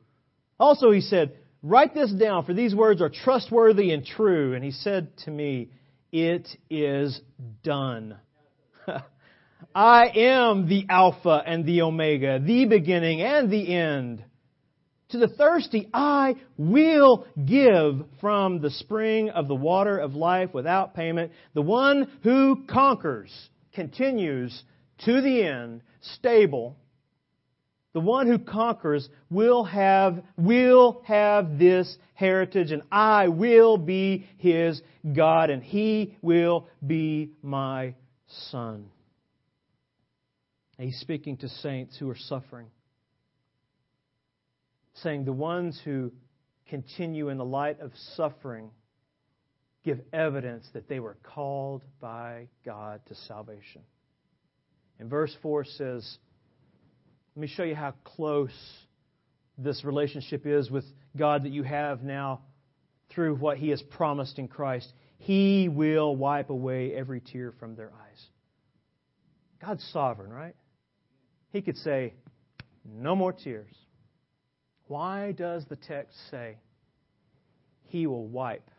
[0.59, 4.55] Also, he said, Write this down, for these words are trustworthy and true.
[4.55, 5.69] And he said to me,
[6.11, 7.21] It is
[7.63, 8.17] done.
[9.75, 14.23] I am the Alpha and the Omega, the beginning and the end.
[15.09, 20.95] To the thirsty, I will give from the spring of the water of life without
[20.95, 21.31] payment.
[21.53, 23.31] The one who conquers
[23.73, 24.63] continues
[25.05, 26.75] to the end, stable.
[27.93, 34.81] The one who conquers will have, will have this heritage, and I will be his
[35.15, 37.95] God, and he will be my
[38.49, 38.89] Son.
[40.77, 42.67] And he's speaking to saints who are suffering,
[45.03, 46.11] saying, The ones who
[46.69, 48.71] continue in the light of suffering
[49.83, 53.81] give evidence that they were called by God to salvation.
[54.99, 56.17] And verse 4 says,
[57.35, 58.51] Let me show you how close
[59.57, 60.85] this relationship is with
[61.15, 62.41] God that you have now
[63.09, 64.91] through what He has promised in Christ.
[65.19, 68.25] He will wipe away every tear from their eyes.
[69.61, 70.55] God's sovereign, right?
[71.51, 72.13] He could say,
[72.85, 73.73] No more tears.
[74.87, 76.57] Why does the text say,
[77.83, 78.69] He will wipe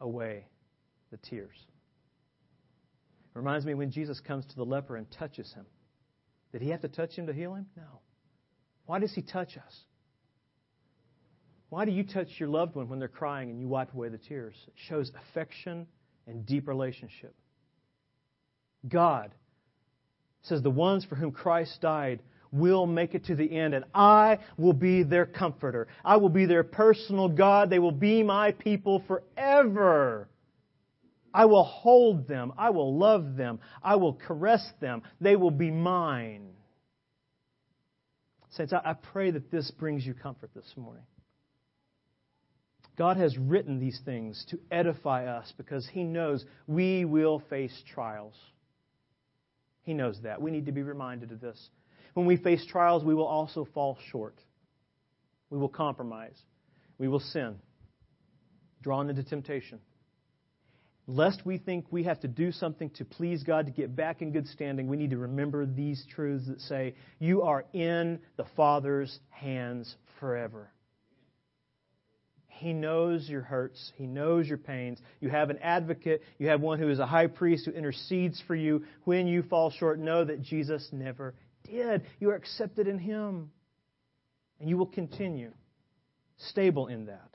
[0.00, 0.46] away
[1.10, 1.56] the tears?
[3.34, 5.66] It reminds me when Jesus comes to the leper and touches him.
[6.52, 7.66] Did he have to touch him to heal him?
[7.76, 8.00] No.
[8.86, 9.80] Why does he touch us?
[11.68, 14.18] Why do you touch your loved one when they're crying and you wipe away the
[14.18, 14.54] tears?
[14.66, 15.86] It shows affection
[16.26, 17.34] and deep relationship.
[18.88, 19.34] God
[20.42, 22.20] says, The ones for whom Christ died
[22.52, 25.88] will make it to the end, and I will be their comforter.
[26.04, 27.70] I will be their personal God.
[27.70, 30.28] They will be my people forever.
[31.32, 32.52] I will hold them.
[32.56, 33.60] I will love them.
[33.82, 35.02] I will caress them.
[35.20, 36.48] They will be mine.
[38.50, 41.04] Saints, I pray that this brings you comfort this morning.
[42.96, 48.34] God has written these things to edify us because He knows we will face trials.
[49.82, 50.42] He knows that.
[50.42, 51.68] We need to be reminded of this.
[52.18, 54.34] When we face trials, we will also fall short.
[55.50, 56.36] We will compromise.
[56.98, 57.54] We will sin,
[58.82, 59.78] drawn into temptation.
[61.06, 64.32] Lest we think we have to do something to please God to get back in
[64.32, 69.20] good standing, we need to remember these truths that say, You are in the Father's
[69.30, 70.72] hands forever.
[72.48, 73.92] He knows your hurts.
[73.94, 74.98] He knows your pains.
[75.20, 76.24] You have an advocate.
[76.38, 79.70] You have one who is a high priest who intercedes for you when you fall
[79.70, 80.00] short.
[80.00, 81.34] Know that Jesus never
[81.70, 82.02] did.
[82.20, 83.50] You are accepted in Him.
[84.60, 85.52] And you will continue
[86.36, 87.30] stable in that.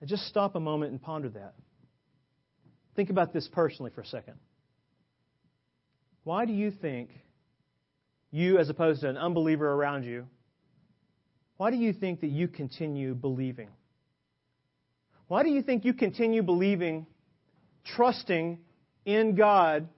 [0.00, 1.54] Now just stop a moment and ponder that.
[2.96, 4.34] Think about this personally for a second.
[6.24, 7.10] Why do you think
[8.30, 10.26] you, as opposed to an unbeliever around you,
[11.56, 13.68] why do you think that you continue believing?
[15.28, 17.06] Why do you think you continue believing,
[17.84, 18.58] trusting
[19.04, 19.88] in God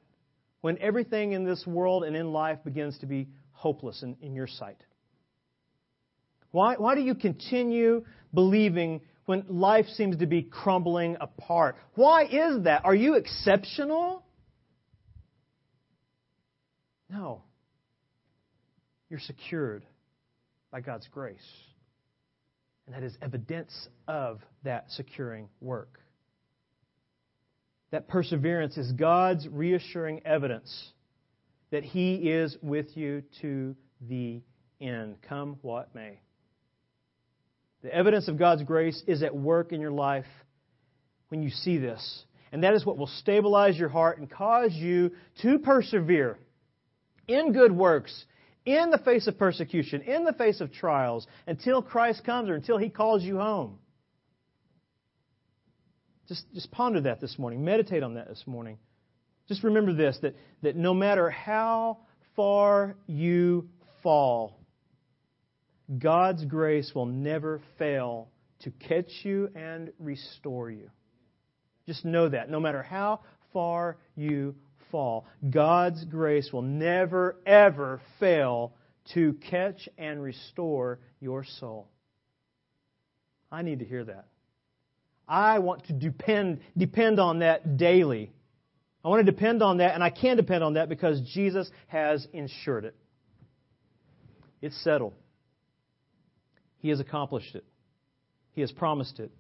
[0.63, 4.47] when everything in this world and in life begins to be hopeless in, in your
[4.47, 4.79] sight?
[6.53, 11.77] Why, why do you continue believing when life seems to be crumbling apart?
[11.95, 12.85] Why is that?
[12.85, 14.25] Are you exceptional?
[17.11, 17.43] No.
[19.11, 19.85] You're secured
[20.71, 21.39] by God's grace.
[22.87, 26.02] And that is evidence of that securing work.
[27.93, 30.93] That perseverance is God's reassuring evidence
[31.71, 33.77] that He is with you to
[34.09, 34.41] the
[34.81, 36.19] end, come what may.
[37.83, 40.27] The evidence of God's grace is at work in your life
[41.29, 42.25] when you see this.
[42.51, 45.13] And that is what will stabilize your heart and cause you
[45.43, 46.39] to persevere
[47.27, 48.25] in good works
[48.65, 52.79] in the face of persecution, in the face of trials, until Christ comes or until
[52.79, 53.79] He calls you home.
[56.33, 57.63] Just, just ponder that this morning.
[57.63, 58.79] Meditate on that this morning.
[59.49, 61.99] Just remember this that, that no matter how
[62.37, 63.69] far you
[64.03, 64.59] fall,
[65.99, 68.31] God's grace will never fail
[68.61, 70.89] to catch you and restore you.
[71.87, 72.49] Just know that.
[72.49, 73.21] No matter how
[73.53, 74.55] far you
[74.91, 75.27] fall.
[75.51, 78.73] God's grace will never, ever fail
[79.13, 81.91] to catch and restore your soul.
[83.51, 84.29] I need to hear that.
[85.33, 88.31] I want to depend, depend on that daily.
[89.03, 92.29] I want to depend on that, and I can depend on that because Jesus has
[92.35, 92.95] ensured it.
[94.61, 95.15] It's settled.
[96.81, 97.65] He has accomplished it.
[98.53, 99.31] He has promised it.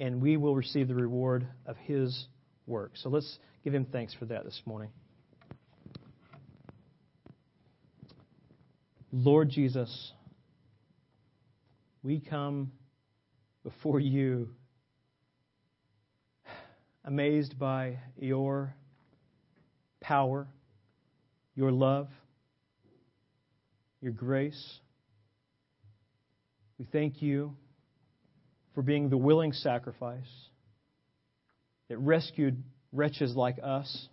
[0.00, 2.26] And we will receive the reward of His
[2.66, 2.92] work.
[2.94, 4.88] So let's give him thanks for that this morning.
[9.12, 10.12] Lord Jesus,
[12.02, 12.72] we come
[13.62, 14.48] before you
[17.08, 18.74] amazed by your
[19.98, 20.46] power,
[21.56, 22.06] your love,
[24.02, 24.78] your grace.
[26.78, 27.56] We thank you
[28.74, 30.28] for being the willing sacrifice
[31.88, 34.08] that rescued wretches like us,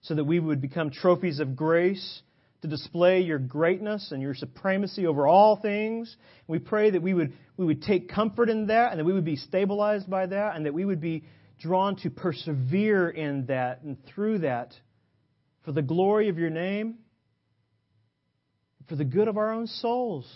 [0.00, 2.22] so that we would become trophies of grace
[2.62, 6.16] to display your greatness and your supremacy over all things.
[6.48, 9.24] We pray that we would, we would take comfort in that and that we would
[9.24, 11.22] be stabilized by that and that we would be
[11.62, 14.74] drawn to persevere in that and through that
[15.64, 16.96] for the glory of your name,
[18.88, 20.30] for the good of our own souls.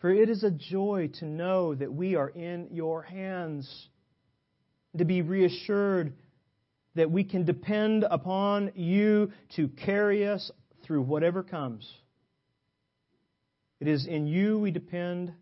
[0.00, 3.88] For it is a joy to know that we are in your hands
[4.98, 6.12] to be reassured
[6.94, 10.50] that we can depend upon you to carry us
[10.84, 11.90] through whatever comes.
[13.80, 15.32] It is in you we depend.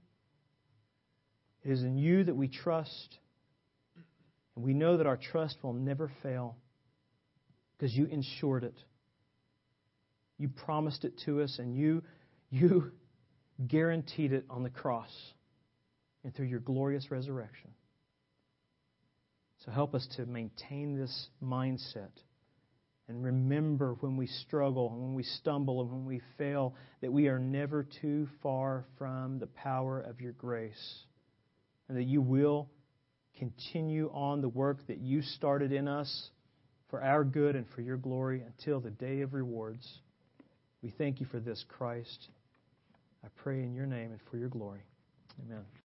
[1.65, 3.19] It is in you that we trust.
[4.63, 6.57] We know that our trust will never fail
[7.77, 8.79] because you insured it.
[10.39, 12.03] You promised it to us and you,
[12.51, 12.93] you
[13.67, 15.11] guaranteed it on the cross
[16.25, 17.71] and through your glorious resurrection.
[19.65, 22.11] So help us to maintain this mindset
[23.11, 27.27] and remember when we struggle and when we stumble and when we fail that we
[27.27, 31.01] are never too far from the power of your grace
[31.89, 32.71] and that you will
[33.39, 36.31] continue on the work that you started in us
[36.91, 39.89] for our good and for your glory until the day of rewards.
[40.83, 42.29] We thank you for this, Christ.
[43.25, 44.83] I pray in your name and for your glory.
[45.47, 45.71] Amen.